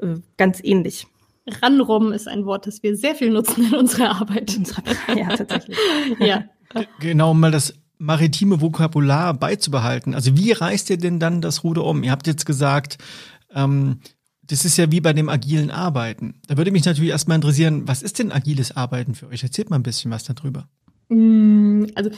[0.00, 1.06] äh, ganz ähnlich.
[1.62, 4.58] Ranrobben ist ein Wort, das wir sehr viel nutzen in unserer Arbeit.
[5.16, 5.76] ja, tatsächlich.
[6.20, 6.44] ja.
[7.00, 10.14] Genau, um mal das maritime Vokabular beizubehalten.
[10.14, 12.02] Also wie reißt ihr denn dann das Ruder um?
[12.02, 12.98] Ihr habt jetzt gesagt,
[13.52, 14.00] ähm,
[14.50, 16.34] das ist ja wie bei dem agilen Arbeiten.
[16.48, 19.42] Da würde mich natürlich erstmal interessieren, was ist denn agiles Arbeiten für euch?
[19.42, 20.66] Erzählt mal ein bisschen was darüber.
[21.08, 22.10] Mm, also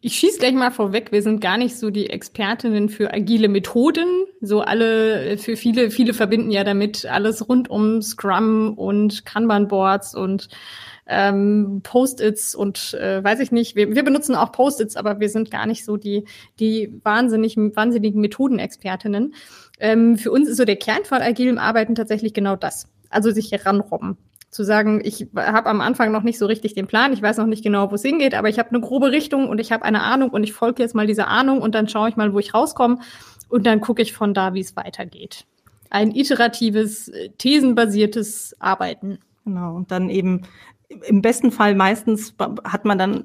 [0.00, 4.06] ich schieße gleich mal vorweg, wir sind gar nicht so die Expertinnen für agile Methoden.
[4.40, 10.48] So alle, für viele, viele verbinden ja damit alles rund um Scrum und Kanban-Boards und
[11.12, 13.76] ähm, Post-its und äh, weiß ich nicht.
[13.76, 16.24] Wir, wir benutzen auch Post-its, aber wir sind gar nicht so die,
[16.58, 19.34] die wahnsinnig, wahnsinnigen Methodenexpertinnen.
[19.78, 22.88] Ähm, für uns ist so der Kern von agilem Arbeiten tatsächlich genau das.
[23.10, 24.16] Also sich heranrobben.
[24.50, 27.46] Zu sagen, ich habe am Anfang noch nicht so richtig den Plan, ich weiß noch
[27.46, 30.02] nicht genau, wo es hingeht, aber ich habe eine grobe Richtung und ich habe eine
[30.02, 32.52] Ahnung und ich folge jetzt mal dieser Ahnung und dann schaue ich mal, wo ich
[32.52, 32.98] rauskomme
[33.48, 35.46] und dann gucke ich von da, wie es weitergeht.
[35.88, 39.18] Ein iteratives, äh, thesenbasiertes Arbeiten.
[39.44, 40.42] Genau, und dann eben
[41.06, 42.34] im besten Fall meistens
[42.64, 43.24] hat man dann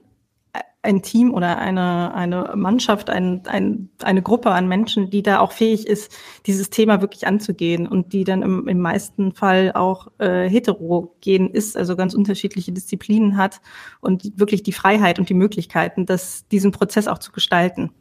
[0.87, 5.51] ein Team oder eine, eine Mannschaft, ein, ein, eine Gruppe an Menschen, die da auch
[5.51, 6.15] fähig ist,
[6.45, 11.75] dieses Thema wirklich anzugehen und die dann im, im meisten Fall auch äh, heterogen ist,
[11.75, 13.59] also ganz unterschiedliche Disziplinen hat
[13.99, 17.91] und wirklich die Freiheit und die Möglichkeiten, das, diesen Prozess auch zu gestalten.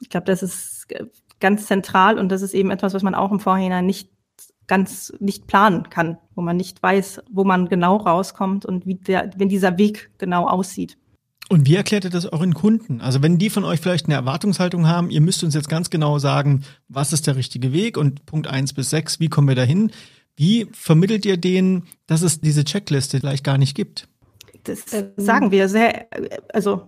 [0.00, 0.88] Ich glaube, das ist
[1.40, 4.10] ganz zentral und das ist eben etwas, was man auch im Vorhinein nicht
[4.70, 9.32] ganz nicht planen kann, wo man nicht weiß, wo man genau rauskommt und wie der,
[9.36, 10.96] wenn dieser Weg genau aussieht.
[11.48, 13.00] Und wie erklärt ihr das euren Kunden?
[13.00, 16.20] Also wenn die von euch vielleicht eine Erwartungshaltung haben, ihr müsst uns jetzt ganz genau
[16.20, 19.90] sagen, was ist der richtige Weg und Punkt eins bis sechs, wie kommen wir dahin?
[20.36, 24.06] Wie vermittelt ihr denen, dass es diese Checkliste vielleicht gar nicht gibt?
[24.64, 25.12] Das ähm.
[25.16, 26.06] sagen wir sehr,
[26.52, 26.86] also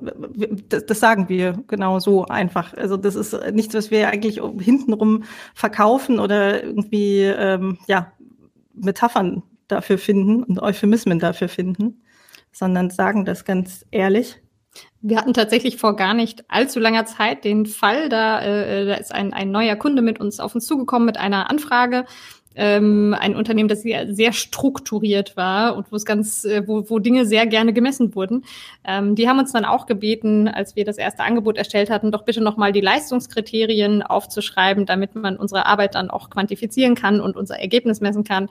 [0.68, 2.74] das, das, sagen wir genau so einfach.
[2.74, 8.12] Also das ist nichts, was wir eigentlich hintenrum verkaufen oder irgendwie ähm, ja
[8.74, 12.02] Metaphern dafür finden und Euphemismen dafür finden,
[12.52, 14.40] sondern sagen das ganz ehrlich.
[15.00, 19.12] Wir hatten tatsächlich vor gar nicht allzu langer Zeit den Fall, da, äh, da ist
[19.12, 22.04] ein, ein neuer Kunde mit uns auf uns zugekommen mit einer Anfrage
[22.56, 26.98] ähm, ein Unternehmen, das sehr, sehr strukturiert war und wo es ganz, äh, wo, wo
[26.98, 28.44] Dinge sehr gerne gemessen wurden.
[28.84, 32.24] Ähm, die haben uns dann auch gebeten, als wir das erste Angebot erstellt hatten, doch
[32.24, 37.58] bitte nochmal die Leistungskriterien aufzuschreiben, damit man unsere Arbeit dann auch quantifizieren kann und unser
[37.58, 38.48] Ergebnis messen kann.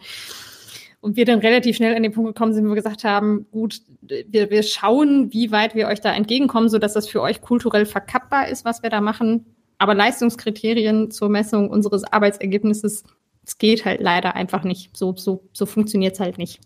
[1.01, 3.81] Und wir dann relativ schnell an den Punkt gekommen sind, wo wir gesagt haben, gut,
[4.01, 7.87] wir, wir schauen, wie weit wir euch da entgegenkommen, so dass das für euch kulturell
[7.87, 9.45] verkappbar ist, was wir da machen.
[9.79, 13.03] Aber Leistungskriterien zur Messung unseres Arbeitsergebnisses
[13.51, 14.95] es geht halt leider einfach nicht.
[14.95, 16.61] So, so, so funktioniert es halt nicht.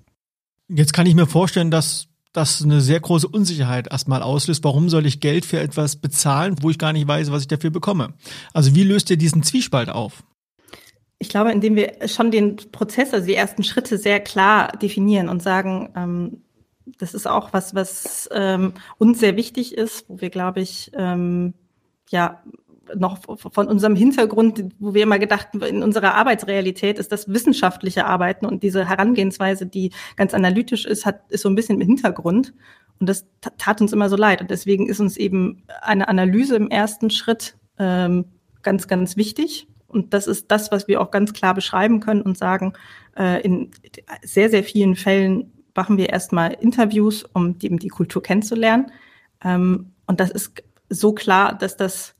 [0.67, 4.63] Jetzt kann ich mir vorstellen, dass das eine sehr große Unsicherheit erstmal auslöst.
[4.63, 7.71] Warum soll ich Geld für etwas bezahlen, wo ich gar nicht weiß, was ich dafür
[7.71, 8.13] bekomme?
[8.53, 10.23] Also wie löst ihr diesen Zwiespalt auf?
[11.17, 15.41] Ich glaube, indem wir schon den Prozess, also die ersten Schritte sehr klar definieren und
[15.41, 16.41] sagen, ähm,
[16.99, 21.55] das ist auch was, was ähm, uns sehr wichtig ist, wo wir, glaube ich, ähm,
[22.09, 22.43] ja,
[22.95, 28.45] noch von unserem Hintergrund, wo wir immer gedacht, in unserer Arbeitsrealität ist das wissenschaftliche Arbeiten
[28.45, 32.53] und diese Herangehensweise, die ganz analytisch ist, hat, ist so ein bisschen im Hintergrund.
[32.99, 33.25] Und das
[33.57, 34.41] tat uns immer so leid.
[34.41, 38.25] Und deswegen ist uns eben eine Analyse im ersten Schritt ähm,
[38.63, 39.67] ganz, ganz wichtig.
[39.87, 42.73] Und das ist das, was wir auch ganz klar beschreiben können und sagen,
[43.17, 43.71] äh, in
[44.23, 48.91] sehr, sehr vielen Fällen machen wir erstmal Interviews, um eben die Kultur kennenzulernen.
[49.43, 52.14] Ähm, und das ist so klar, dass das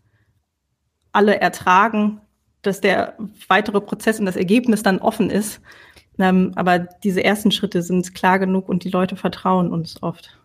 [1.16, 2.22] alle ertragen,
[2.62, 5.62] dass der weitere Prozess und das Ergebnis dann offen ist.
[6.18, 10.38] Ähm, aber diese ersten Schritte sind klar genug und die Leute vertrauen uns oft.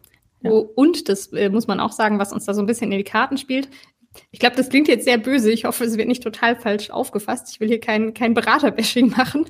[0.42, 0.50] Ja.
[0.50, 2.98] Oh, und das äh, muss man auch sagen, was uns da so ein bisschen in
[2.98, 3.68] die Karten spielt.
[4.32, 5.52] Ich glaube, das klingt jetzt sehr böse.
[5.52, 7.48] Ich hoffe, es wird nicht total falsch aufgefasst.
[7.52, 9.46] Ich will hier kein, kein Beraterbashing machen.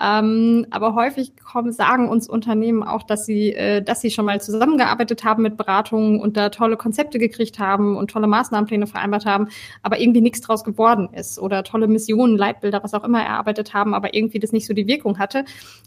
[0.00, 4.40] Ähm, aber häufig kommen, sagen uns Unternehmen auch, dass sie, äh, dass sie schon mal
[4.40, 9.48] zusammengearbeitet haben mit Beratungen und da tolle Konzepte gekriegt haben und tolle Maßnahmenpläne vereinbart haben,
[9.82, 13.94] aber irgendwie nichts draus geworden ist oder tolle Missionen, Leitbilder, was auch immer erarbeitet haben,
[13.94, 15.44] aber irgendwie das nicht so die Wirkung hatte.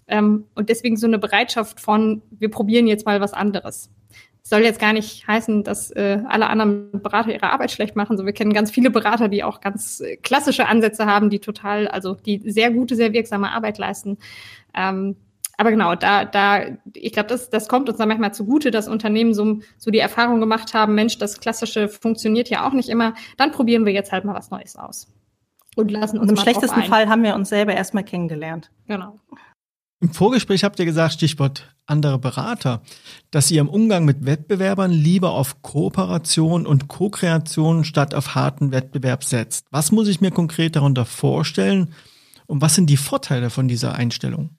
[0.07, 3.89] Ähm, und deswegen so eine Bereitschaft von, wir probieren jetzt mal was anderes
[4.49, 8.17] soll jetzt gar nicht heißen, dass äh, alle anderen Berater ihre Arbeit schlecht machen.
[8.17, 11.87] So, wir kennen ganz viele Berater, die auch ganz äh, klassische Ansätze haben, die total,
[11.87, 14.17] also die sehr gute, sehr wirksame Arbeit leisten.
[14.73, 15.17] Ähm,
[15.57, 16.61] aber genau, da, da,
[16.93, 20.39] ich glaube, das, das kommt uns dann manchmal zugute, dass Unternehmen so, so die Erfahrung
[20.39, 23.15] gemacht haben, Mensch, das Klassische funktioniert ja auch nicht immer.
[23.37, 25.11] Dann probieren wir jetzt halt mal was Neues aus.
[25.75, 26.31] Und lassen uns.
[26.31, 28.71] Und Im schlechtesten Fall haben wir uns selber erstmal kennengelernt.
[28.87, 29.19] Genau.
[29.99, 32.81] Im Vorgespräch habt ihr gesagt, Stichwort andere Berater,
[33.31, 39.23] dass ihr im Umgang mit Wettbewerbern lieber auf Kooperation und Co-Kreation statt auf harten Wettbewerb
[39.23, 39.65] setzt.
[39.71, 41.93] Was muss ich mir konkret darunter vorstellen
[42.45, 44.51] und was sind die Vorteile von dieser Einstellung?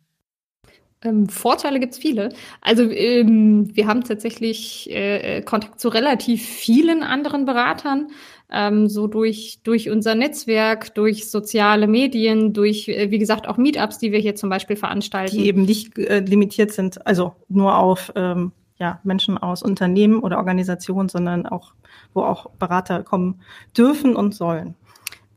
[1.04, 2.30] Ähm, Vorteile gibt's viele.
[2.60, 8.08] Also ähm, wir haben tatsächlich äh, Kontakt zu relativ vielen anderen Beratern
[8.50, 13.98] ähm, so durch, durch unser Netzwerk, durch soziale Medien, durch, äh, wie gesagt, auch Meetups,
[13.98, 15.36] die wir hier zum Beispiel veranstalten.
[15.36, 20.38] Die eben nicht äh, limitiert sind, also nur auf ähm, ja, Menschen aus Unternehmen oder
[20.38, 21.74] Organisationen, sondern auch,
[22.14, 23.40] wo auch Berater kommen
[23.76, 24.76] dürfen und sollen.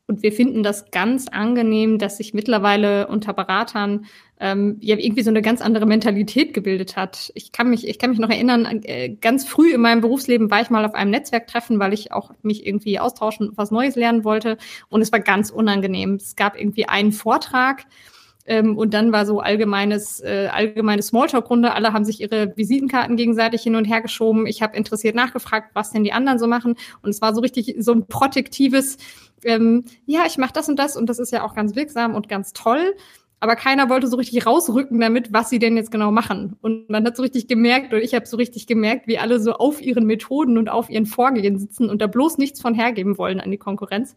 [0.07, 4.05] Und wir finden das ganz angenehm, dass sich mittlerweile unter Beratern
[4.41, 7.31] ähm, ja irgendwie so eine ganz andere Mentalität gebildet hat.
[7.35, 10.61] Ich kann mich, ich kann mich noch erinnern, äh, ganz früh in meinem Berufsleben war
[10.61, 14.23] ich mal auf einem Netzwerktreffen, weil ich auch mich irgendwie austauschen und was Neues lernen
[14.23, 14.57] wollte.
[14.89, 16.15] Und es war ganz unangenehm.
[16.15, 17.85] Es gab irgendwie einen Vortrag.
[18.47, 21.73] Ähm, und dann war so allgemeines, äh, allgemeine Smalltalk-Runde.
[21.75, 24.47] Alle haben sich ihre Visitenkarten gegenseitig hin und her geschoben.
[24.47, 26.75] Ich habe interessiert nachgefragt, was denn die anderen so machen.
[27.03, 28.97] Und es war so richtig so ein protektives,
[29.43, 32.27] ähm, ja, ich mache das und das und das ist ja auch ganz wirksam und
[32.27, 32.95] ganz toll.
[33.43, 36.57] Aber keiner wollte so richtig rausrücken damit, was sie denn jetzt genau machen.
[36.61, 39.53] Und man hat so richtig gemerkt, oder ich habe so richtig gemerkt, wie alle so
[39.53, 43.39] auf ihren Methoden und auf ihren Vorgehen sitzen und da bloß nichts von hergeben wollen
[43.39, 44.15] an die Konkurrenz.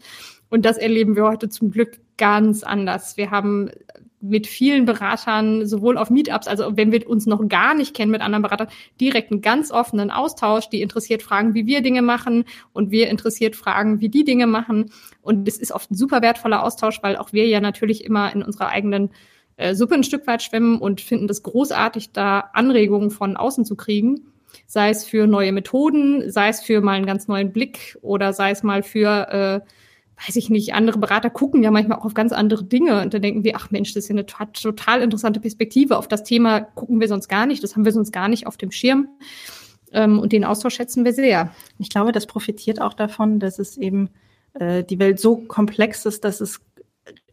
[0.55, 3.17] Und das erleben wir heute zum Glück ganz anders.
[3.17, 3.73] Wir haben
[4.21, 8.21] mit vielen Beratern, sowohl auf Meetups, also wenn wir uns noch gar nicht kennen mit
[8.21, 8.69] anderen Beratern,
[9.01, 13.57] direkt einen ganz offenen Austausch, die interessiert fragen, wie wir Dinge machen und wir interessiert
[13.57, 14.93] fragen, wie die Dinge machen.
[15.23, 18.45] Und es ist oft ein super wertvoller Austausch, weil auch wir ja natürlich immer in
[18.45, 19.11] unserer eigenen
[19.57, 23.75] äh, Suppe ein Stück weit schwimmen und finden das großartig, da Anregungen von außen zu
[23.75, 24.21] kriegen.
[24.69, 28.53] sei es für neue Methoden, sei es für mal einen ganz neuen Blick oder sei
[28.53, 29.69] es mal für, äh,
[30.27, 33.23] weiß ich nicht, andere Berater gucken ja manchmal auch auf ganz andere Dinge und dann
[33.23, 35.99] denken wir, ach Mensch, das ist ja eine total interessante Perspektive.
[35.99, 38.57] Auf das Thema gucken wir sonst gar nicht, das haben wir sonst gar nicht auf
[38.57, 39.09] dem Schirm.
[39.93, 41.53] Ähm, und den Austausch schätzen wir sehr.
[41.79, 44.11] Ich glaube, das profitiert auch davon, dass es eben
[44.55, 46.61] äh, die Welt so komplex ist, dass es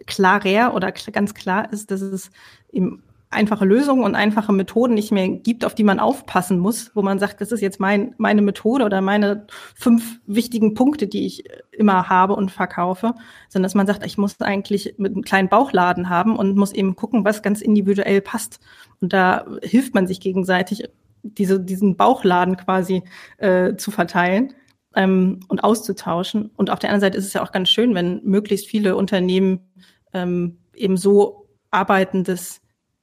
[0.05, 2.32] klarer oder ganz klar ist, dass es
[2.71, 7.01] eben einfache Lösungen und einfache Methoden nicht mehr gibt, auf die man aufpassen muss, wo
[7.01, 11.45] man sagt, das ist jetzt mein, meine Methode oder meine fünf wichtigen Punkte, die ich
[11.71, 13.13] immer habe und verkaufe,
[13.47, 16.95] sondern dass man sagt, ich muss eigentlich mit einem kleinen Bauchladen haben und muss eben
[16.95, 18.59] gucken, was ganz individuell passt.
[18.99, 20.84] Und da hilft man sich gegenseitig,
[21.23, 23.03] diese, diesen Bauchladen quasi
[23.38, 24.53] äh, zu verteilen
[24.95, 26.51] ähm, und auszutauschen.
[26.57, 29.71] Und auf der anderen Seite ist es ja auch ganz schön, wenn möglichst viele Unternehmen
[30.13, 32.61] ähm, eben so arbeiten, dass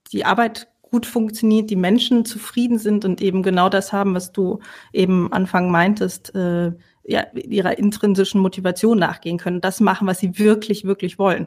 [0.08, 4.60] die Arbeit gut funktioniert, die Menschen zufrieden sind und eben genau das haben, was du
[4.92, 6.72] eben Anfang meintest, äh,
[7.04, 11.46] ja, ihrer intrinsischen Motivation nachgehen können, das machen, was sie wirklich, wirklich wollen.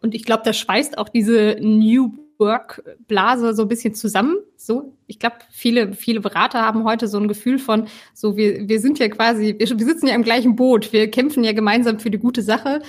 [0.00, 4.36] Und ich glaube, das schweißt auch diese New Work-Blase so ein bisschen zusammen.
[4.56, 8.80] So, ich glaube, viele, viele Berater haben heute so ein Gefühl von, so, wir, wir
[8.80, 12.10] sind ja quasi, wir, wir sitzen ja im gleichen Boot, wir kämpfen ja gemeinsam für
[12.10, 12.82] die gute Sache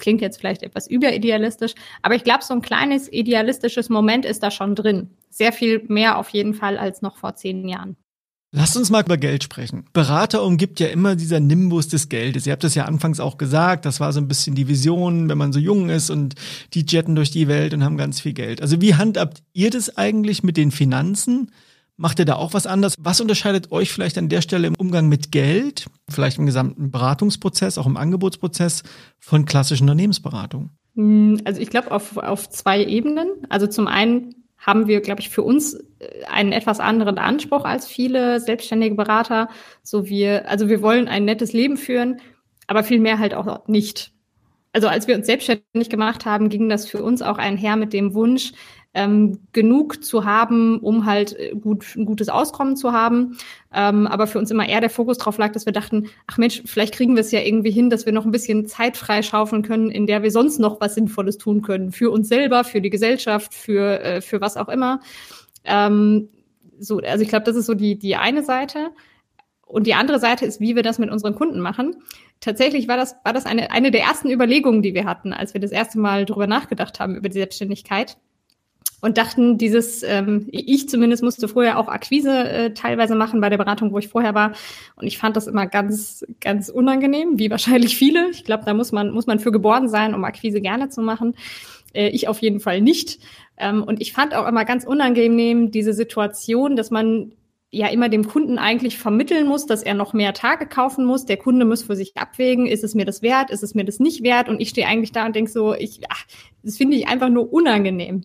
[0.00, 4.50] klingt jetzt vielleicht etwas überidealistisch, aber ich glaube, so ein kleines idealistisches Moment ist da
[4.50, 5.10] schon drin.
[5.28, 7.96] Sehr viel mehr auf jeden Fall als noch vor zehn Jahren.
[8.52, 9.84] Lasst uns mal über Geld sprechen.
[9.92, 12.46] Berater umgibt ja immer dieser Nimbus des Geldes.
[12.46, 15.38] Ihr habt das ja anfangs auch gesagt, das war so ein bisschen die Vision, wenn
[15.38, 16.34] man so jung ist und
[16.74, 18.60] die jetten durch die Welt und haben ganz viel Geld.
[18.60, 21.52] Also wie handhabt ihr das eigentlich mit den Finanzen?
[22.00, 22.94] Macht ihr da auch was anders?
[22.98, 27.76] Was unterscheidet euch vielleicht an der Stelle im Umgang mit Geld, vielleicht im gesamten Beratungsprozess,
[27.76, 28.84] auch im Angebotsprozess
[29.18, 30.70] von klassischen Unternehmensberatungen?
[30.94, 33.28] Hm, also ich glaube auf, auf zwei Ebenen.
[33.50, 37.86] Also zum einen haben wir, glaube ich, für uns äh, einen etwas anderen Anspruch als
[37.86, 39.50] viele selbstständige Berater.
[39.82, 42.22] So wir, also wir wollen ein nettes Leben führen,
[42.66, 44.12] aber viel mehr halt auch nicht.
[44.72, 48.14] Also als wir uns selbstständig gemacht haben, ging das für uns auch einher mit dem
[48.14, 48.52] Wunsch,
[48.92, 53.36] ähm, genug zu haben, um halt äh, gut, ein gutes Auskommen zu haben.
[53.72, 56.62] Ähm, aber für uns immer eher der Fokus drauf lag, dass wir dachten, ach Mensch,
[56.66, 59.90] vielleicht kriegen wir es ja irgendwie hin, dass wir noch ein bisschen Zeit freischaufeln können,
[59.90, 61.92] in der wir sonst noch was Sinnvolles tun können.
[61.92, 65.00] Für uns selber, für die Gesellschaft, für, äh, für was auch immer.
[65.64, 66.28] Ähm,
[66.80, 68.90] so, also ich glaube, das ist so die, die eine Seite.
[69.66, 71.94] Und die andere Seite ist, wie wir das mit unseren Kunden machen.
[72.40, 75.60] Tatsächlich war das, war das eine, eine der ersten Überlegungen, die wir hatten, als wir
[75.60, 78.16] das erste Mal drüber nachgedacht haben, über die Selbstständigkeit
[79.00, 83.58] und dachten, dieses, ähm, ich zumindest musste vorher auch Akquise äh, teilweise machen bei der
[83.58, 84.52] Beratung, wo ich vorher war.
[84.96, 88.30] Und ich fand das immer ganz, ganz unangenehm, wie wahrscheinlich viele.
[88.30, 91.34] Ich glaube, da muss man, muss man für geboren sein, um Akquise gerne zu machen.
[91.92, 93.20] Äh, ich auf jeden Fall nicht.
[93.56, 97.32] Ähm, und ich fand auch immer ganz unangenehm diese Situation, dass man
[97.72, 101.24] ja immer dem Kunden eigentlich vermitteln muss, dass er noch mehr Tage kaufen muss.
[101.24, 104.00] Der Kunde muss für sich abwägen, ist es mir das wert, ist es mir das
[104.00, 104.48] nicht wert?
[104.48, 106.24] Und ich stehe eigentlich da und denke so, ich, ach,
[106.64, 108.22] das finde ich einfach nur unangenehm.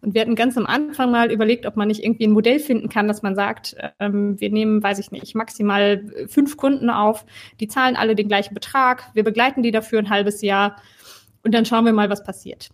[0.00, 2.88] Und wir hatten ganz am Anfang mal überlegt, ob man nicht irgendwie ein Modell finden
[2.88, 7.26] kann, dass man sagt, ähm, wir nehmen, weiß ich nicht, maximal fünf Kunden auf,
[7.60, 10.76] die zahlen alle den gleichen Betrag, wir begleiten die dafür ein halbes Jahr
[11.42, 12.70] und dann schauen wir mal, was passiert.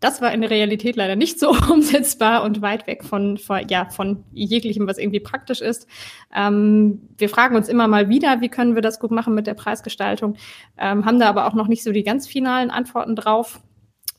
[0.00, 3.88] Das war in der Realität leider nicht so umsetzbar und weit weg von, von, ja,
[3.90, 5.86] von jeglichem, was irgendwie praktisch ist.
[6.34, 9.54] Ähm, wir fragen uns immer mal wieder, wie können wir das gut machen mit der
[9.54, 10.36] Preisgestaltung,
[10.78, 13.60] ähm, haben da aber auch noch nicht so die ganz finalen Antworten drauf.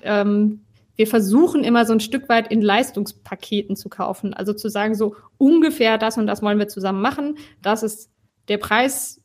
[0.02, 0.62] Ähm,
[0.96, 4.36] wir versuchen immer so ein Stück weit in Leistungspaketen zu kaufen.
[4.36, 7.38] Also zu sagen, so ungefähr das und das wollen wir zusammen machen.
[7.62, 8.12] Das ist
[8.50, 9.20] der Preis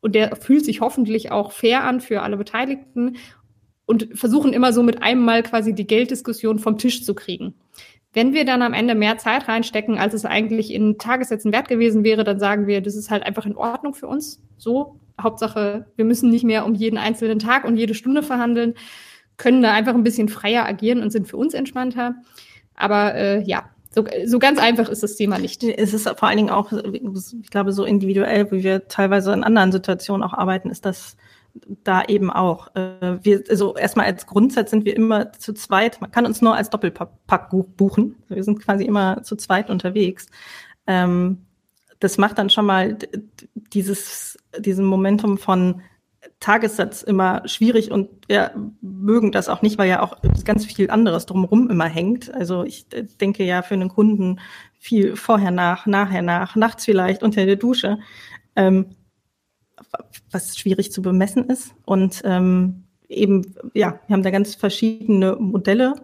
[0.00, 3.16] und der fühlt sich hoffentlich auch fair an für alle Beteiligten
[3.86, 7.54] und versuchen immer so mit einem Mal quasi die Gelddiskussion vom Tisch zu kriegen.
[8.12, 12.04] Wenn wir dann am Ende mehr Zeit reinstecken, als es eigentlich in Tagessätzen wert gewesen
[12.04, 14.40] wäre, dann sagen wir, das ist halt einfach in Ordnung für uns.
[14.56, 18.74] So, Hauptsache, wir müssen nicht mehr um jeden einzelnen Tag und jede Stunde verhandeln
[19.36, 22.14] können da einfach ein bisschen freier agieren und sind für uns entspannter.
[22.74, 25.62] Aber äh, ja, so, so ganz einfach ist das Thema nicht.
[25.62, 29.72] Es ist vor allen Dingen auch, ich glaube, so individuell, wie wir teilweise in anderen
[29.72, 31.16] Situationen auch arbeiten, ist das
[31.84, 32.74] da eben auch.
[32.74, 36.00] Äh, wir, also erstmal als Grundsatz sind wir immer zu zweit.
[36.00, 38.16] Man kann uns nur als Doppelpack buchen.
[38.28, 40.26] Wir sind quasi immer zu zweit unterwegs.
[40.86, 41.46] Ähm,
[42.00, 42.98] das macht dann schon mal
[43.72, 45.82] dieses, diesen Momentum von
[46.40, 48.50] Tagessatz immer schwierig und wir
[48.80, 52.34] mögen das auch nicht, weil ja auch ganz viel anderes drumherum immer hängt.
[52.34, 54.40] Also ich äh, denke ja für einen Kunden
[54.78, 57.98] viel vorher nach, nachher nach, nachts vielleicht unter der Dusche,
[58.56, 58.96] ähm,
[60.30, 61.74] was schwierig zu bemessen ist.
[61.84, 65.94] Und ähm, eben, ja, wir haben da ganz verschiedene Modelle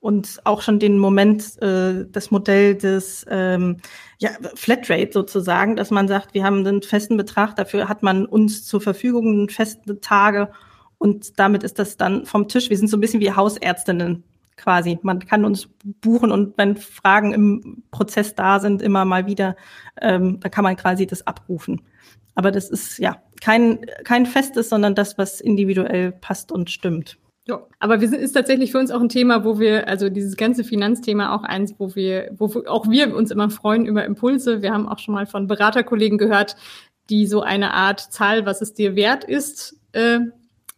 [0.00, 3.78] und auch schon den Moment, äh, das Modell des ähm,
[4.18, 8.64] ja, Flatrate sozusagen, dass man sagt, wir haben einen festen Betrag, dafür hat man uns
[8.64, 10.50] zur Verfügung feste Tage
[10.98, 12.70] und damit ist das dann vom Tisch.
[12.70, 14.22] Wir sind so ein bisschen wie Hausärztinnen
[14.56, 14.98] quasi.
[15.02, 15.68] Man kann uns
[16.00, 19.56] buchen und wenn Fragen im Prozess da sind, immer mal wieder,
[20.00, 21.82] ähm, dann kann man quasi das abrufen.
[22.36, 27.18] Aber das ist ja kein, kein festes, sondern das, was individuell passt und stimmt.
[27.48, 30.36] Ja, aber wir sind, ist tatsächlich für uns auch ein Thema, wo wir, also dieses
[30.36, 34.62] ganze Finanzthema auch eins, wo wir, wo auch wir uns immer freuen über Impulse.
[34.62, 36.56] Wir haben auch schon mal von Beraterkollegen gehört,
[37.08, 40.20] die so eine Art Zahl, was es dir wert ist, äh,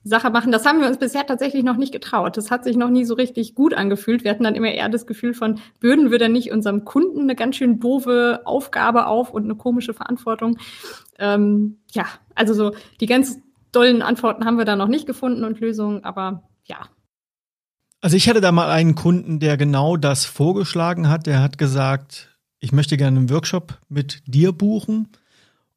[0.05, 0.53] Sache machen.
[0.53, 2.37] Das haben wir uns bisher tatsächlich noch nicht getraut.
[2.37, 4.25] Das hat sich noch nie so richtig gut angefühlt.
[4.25, 7.35] Wir hatten dann immer eher das Gefühl von, bürden wir dann nicht unserem Kunden eine
[7.35, 10.59] ganz schön doofe Aufgabe auf und eine komische Verantwortung.
[11.19, 13.39] Ähm, ja, also so die ganz
[13.73, 16.89] dollen Antworten haben wir da noch nicht gefunden und Lösungen, aber ja.
[18.01, 21.27] Also ich hatte da mal einen Kunden, der genau das vorgeschlagen hat.
[21.27, 25.09] Der hat gesagt, ich möchte gerne einen Workshop mit dir buchen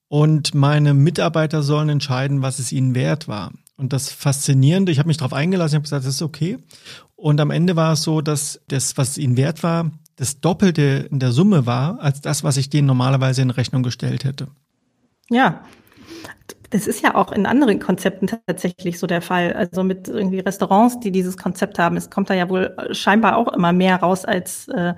[0.07, 3.51] und meine Mitarbeiter sollen entscheiden, was es ihnen wert war.
[3.77, 6.59] Und das Faszinierende, ich habe mich darauf eingelassen, ich habe gesagt, das ist okay.
[7.15, 11.19] Und am Ende war es so, dass das, was ihnen wert war, das Doppelte in
[11.19, 14.49] der Summe war, als das, was ich denen normalerweise in Rechnung gestellt hätte.
[15.31, 15.63] Ja,
[16.71, 19.53] das ist ja auch in anderen Konzepten tatsächlich so der Fall.
[19.53, 23.51] Also mit irgendwie Restaurants, die dieses Konzept haben, es kommt da ja wohl scheinbar auch
[23.53, 24.93] immer mehr raus, als, äh,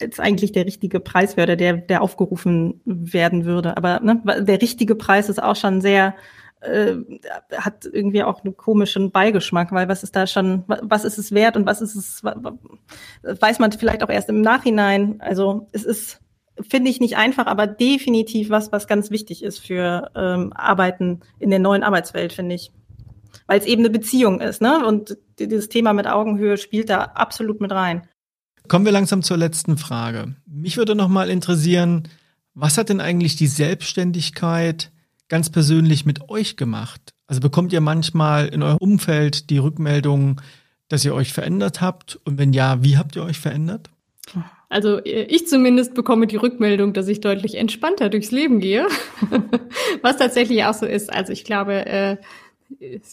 [0.00, 3.76] als eigentlich der richtige Preis wäre, der, der aufgerufen werden würde.
[3.76, 6.16] Aber ne, der richtige Preis ist auch schon sehr,
[6.60, 6.94] äh,
[7.56, 11.56] hat irgendwie auch einen komischen Beigeschmack, weil was ist da schon, was ist es wert
[11.56, 15.20] und was ist es, weiß man vielleicht auch erst im Nachhinein.
[15.20, 16.20] Also es ist
[16.68, 21.50] finde ich nicht einfach, aber definitiv was, was ganz wichtig ist für ähm, Arbeiten in
[21.50, 22.70] der neuen Arbeitswelt, finde ich.
[23.46, 24.84] Weil es eben eine Beziehung ist, ne?
[24.86, 28.06] Und dieses Thema mit Augenhöhe spielt da absolut mit rein.
[28.66, 30.36] Kommen wir langsam zur letzten Frage.
[30.46, 32.08] Mich würde noch mal interessieren,
[32.54, 34.90] was hat denn eigentlich die Selbstständigkeit
[35.28, 37.14] ganz persönlich mit euch gemacht?
[37.26, 40.40] Also bekommt ihr manchmal in eurem Umfeld die Rückmeldung,
[40.88, 42.18] dass ihr euch verändert habt?
[42.24, 43.90] Und wenn ja, wie habt ihr euch verändert?
[44.68, 48.86] Also äh, ich zumindest bekomme die Rückmeldung, dass ich deutlich entspannter durchs Leben gehe,
[50.02, 51.12] was tatsächlich auch so ist.
[51.12, 52.16] Also ich glaube, äh,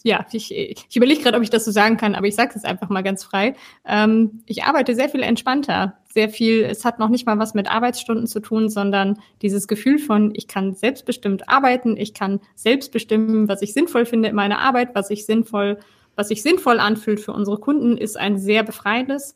[0.03, 2.65] ja, ich, ich überlege gerade, ob ich das so sagen kann, aber ich sage es
[2.65, 3.55] einfach mal ganz frei.
[3.85, 6.63] Ähm, ich arbeite sehr viel entspannter, sehr viel.
[6.63, 10.47] Es hat noch nicht mal was mit Arbeitsstunden zu tun, sondern dieses Gefühl von, ich
[10.47, 15.09] kann selbstbestimmt arbeiten, ich kann selbst bestimmen, was ich sinnvoll finde in meiner Arbeit, was
[15.09, 15.79] ich sinnvoll,
[16.15, 19.35] was sich sinnvoll anfühlt für unsere Kunden, ist ein sehr befreiendes.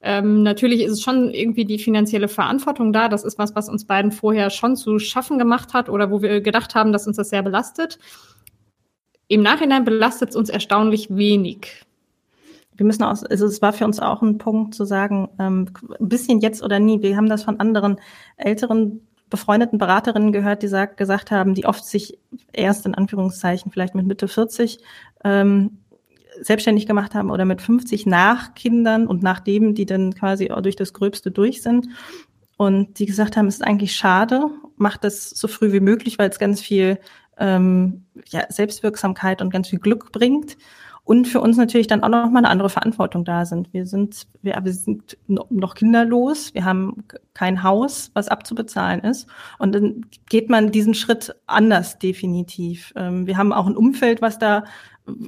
[0.00, 3.08] Ähm, natürlich ist es schon irgendwie die finanzielle Verantwortung da.
[3.08, 6.40] Das ist was, was uns beiden vorher schon zu schaffen gemacht hat oder wo wir
[6.40, 7.98] gedacht haben, dass uns das sehr belastet.
[9.26, 11.84] Im Nachhinein belastet es uns erstaunlich wenig.
[12.76, 15.68] Wir müssen auch, also es war für uns auch ein Punkt zu sagen, ähm,
[15.98, 17.02] ein bisschen jetzt oder nie.
[17.02, 18.00] Wir haben das von anderen
[18.36, 22.18] älteren befreundeten Beraterinnen gehört, die sagt, gesagt haben, die oft sich
[22.52, 24.78] erst in Anführungszeichen vielleicht mit Mitte 40
[25.24, 25.78] ähm,
[26.40, 30.92] selbstständig gemacht haben oder mit 50 nach Kindern und nachdem die dann quasi durch das
[30.92, 31.88] Gröbste durch sind.
[32.56, 36.28] Und die gesagt haben, es ist eigentlich schade, macht das so früh wie möglich, weil
[36.28, 36.98] es ganz viel
[37.38, 40.56] ähm, ja, Selbstwirksamkeit und ganz viel Glück bringt.
[41.08, 43.72] Und für uns natürlich dann auch noch mal eine andere Verantwortung da sind.
[43.72, 49.26] Wir sind, wir, wir sind noch kinderlos, wir haben kein Haus, was abzubezahlen ist.
[49.58, 52.92] Und dann geht man diesen Schritt anders definitiv.
[52.94, 54.64] Ähm, wir haben auch ein Umfeld, was da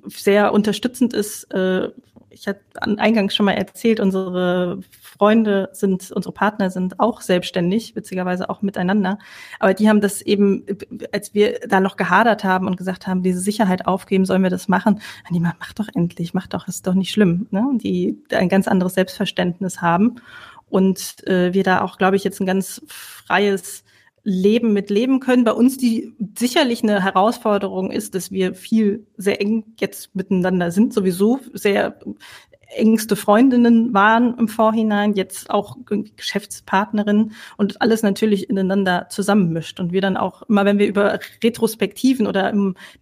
[0.09, 1.45] sehr unterstützend ist.
[1.53, 1.91] Äh,
[2.31, 8.49] ich hatte eingangs schon mal erzählt, unsere Freunde sind, unsere Partner sind auch selbstständig, witzigerweise
[8.49, 9.19] auch miteinander.
[9.59, 10.65] Aber die haben das eben,
[11.13, 14.69] als wir da noch gehadert haben und gesagt haben, diese Sicherheit aufgeben, sollen wir das
[14.69, 15.01] machen?
[15.31, 17.49] Die mach doch endlich, mach doch, ist doch nicht schlimm.
[17.51, 17.67] Ne?
[17.75, 20.17] Die ein ganz anderes Selbstverständnis haben.
[20.69, 23.83] Und äh, wir da auch, glaube ich, jetzt ein ganz freies
[24.23, 25.45] Leben mit leben können.
[25.45, 30.93] Bei uns die sicherlich eine Herausforderung ist, dass wir viel sehr eng jetzt miteinander sind,
[30.93, 31.99] sowieso sehr
[32.77, 35.77] engste Freundinnen waren im Vorhinein, jetzt auch
[36.17, 39.81] Geschäftspartnerinnen und alles natürlich ineinander zusammenmischt.
[39.81, 42.53] Und wir dann auch immer, wenn wir über Retrospektiven oder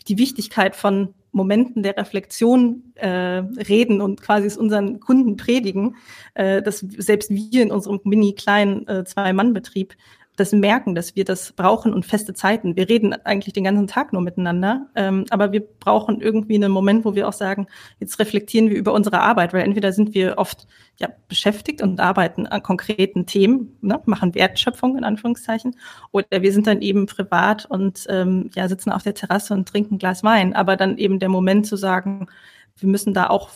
[0.09, 5.97] die Wichtigkeit von Momenten der Reflexion äh, reden und quasi es unseren Kunden predigen,
[6.35, 9.95] äh, dass selbst wir in unserem mini kleinen äh, Zwei-Mann-Betrieb
[10.39, 12.77] das merken, dass wir das brauchen und feste Zeiten.
[12.77, 17.05] Wir reden eigentlich den ganzen Tag nur miteinander, ähm, aber wir brauchen irgendwie einen Moment,
[17.05, 17.67] wo wir auch sagen,
[17.99, 20.67] jetzt reflektieren wir über unsere Arbeit, weil entweder sind wir oft
[20.99, 25.77] ja beschäftigt und arbeiten an konkreten Themen, ne, machen Wertschöpfung in Anführungszeichen,
[26.13, 29.97] oder wir sind dann eben privat und ähm, ja sitzen auf der Terrasse und trinken
[29.97, 32.29] ein Glas Wein, aber dann eben der Moment zu sagen,
[32.77, 33.51] wir müssen da auch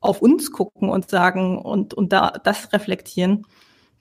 [0.00, 3.46] auf uns gucken und sagen und, und da das reflektieren.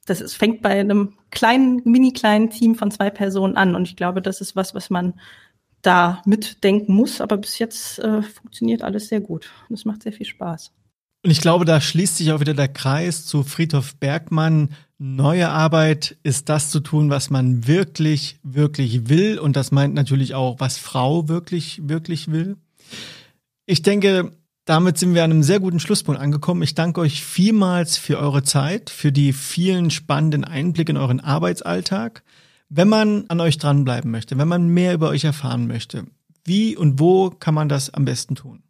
[0.06, 3.76] Das ist, fängt bei einem kleinen, mini kleinen Team von zwei Personen an.
[3.76, 5.14] Und ich glaube, das ist was, was man
[5.82, 7.22] da mitdenken muss.
[7.22, 9.50] Aber bis jetzt äh, funktioniert alles sehr gut.
[9.70, 10.72] Und es macht sehr viel Spaß.
[11.26, 14.76] Und ich glaube, da schließt sich auch wieder der Kreis zu Friedhof Bergmann.
[14.98, 19.40] Neue Arbeit ist das zu tun, was man wirklich, wirklich will.
[19.40, 22.58] Und das meint natürlich auch, was Frau wirklich, wirklich will.
[23.66, 24.34] Ich denke,
[24.66, 26.62] damit sind wir an einem sehr guten Schlusspunkt angekommen.
[26.62, 32.24] Ich danke euch vielmals für eure Zeit, für die vielen spannenden Einblicke in euren Arbeitsalltag.
[32.70, 36.06] Wenn man an euch dranbleiben möchte, wenn man mehr über euch erfahren möchte,
[36.46, 38.64] wie und wo kann man das am besten tun?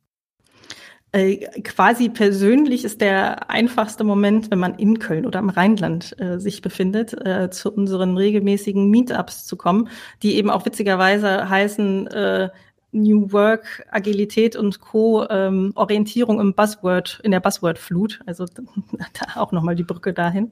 [1.12, 6.39] Äh, quasi persönlich ist der einfachste Moment, wenn man in Köln oder im Rheinland äh,
[6.39, 9.89] sich befindet, äh, zu unseren regelmäßigen Meetups zu kommen,
[10.24, 12.50] die eben auch witzigerweise heißen äh,
[12.94, 15.28] New Work, Agilität und Co.
[15.30, 18.22] Ähm, Orientierung im Buzzword, in der Buzzword-Flut.
[18.26, 20.52] Also da auch nochmal die Brücke dahin.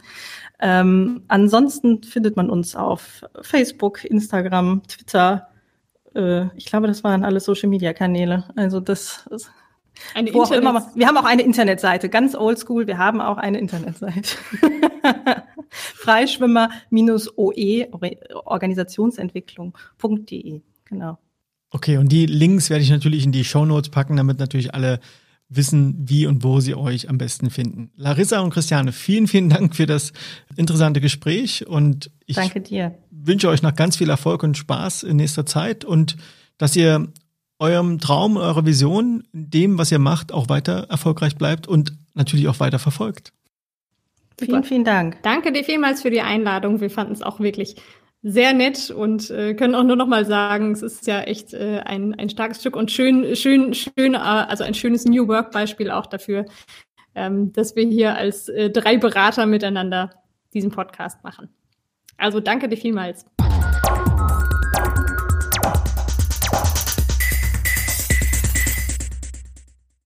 [0.59, 5.49] Ähm, ansonsten findet man uns auf Facebook, Instagram, Twitter.
[6.15, 8.45] Äh, ich glaube, das waren alle Social-Media-Kanäle.
[8.55, 9.51] Also das, das
[10.13, 13.59] eine Wo Internet immer, wir haben auch eine Internetseite, ganz oldschool, wir haben auch eine
[13.59, 14.35] Internetseite.
[15.69, 17.87] Freischwimmer-OE,
[18.45, 21.19] Organisationsentwicklung.de, genau.
[21.71, 24.99] Okay, und die Links werde ich natürlich in die Show Notes packen, damit natürlich alle
[25.47, 27.91] wissen, wie und wo sie euch am besten finden.
[27.95, 30.13] Larissa und Christiane, vielen, vielen Dank für das
[30.55, 32.95] interessante Gespräch und ich Danke dir.
[33.09, 36.15] wünsche euch noch ganz viel Erfolg und Spaß in nächster Zeit und
[36.57, 37.07] dass ihr
[37.59, 42.59] eurem Traum, eurer Vision, dem, was ihr macht, auch weiter erfolgreich bleibt und natürlich auch
[42.59, 43.33] weiter verfolgt.
[44.39, 45.21] Vielen, vielen Dank.
[45.21, 46.81] Danke dir vielmals für die Einladung.
[46.81, 47.75] Wir fanden es auch wirklich
[48.23, 51.79] sehr nett und äh, können auch nur noch mal sagen, es ist ja echt äh,
[51.85, 55.89] ein, ein starkes Stück und schön, schön, schön, äh, also ein schönes New Work Beispiel
[55.89, 56.45] auch dafür,
[57.15, 60.11] ähm, dass wir hier als äh, drei Berater miteinander
[60.53, 61.49] diesen Podcast machen.
[62.17, 63.25] Also danke dir vielmals.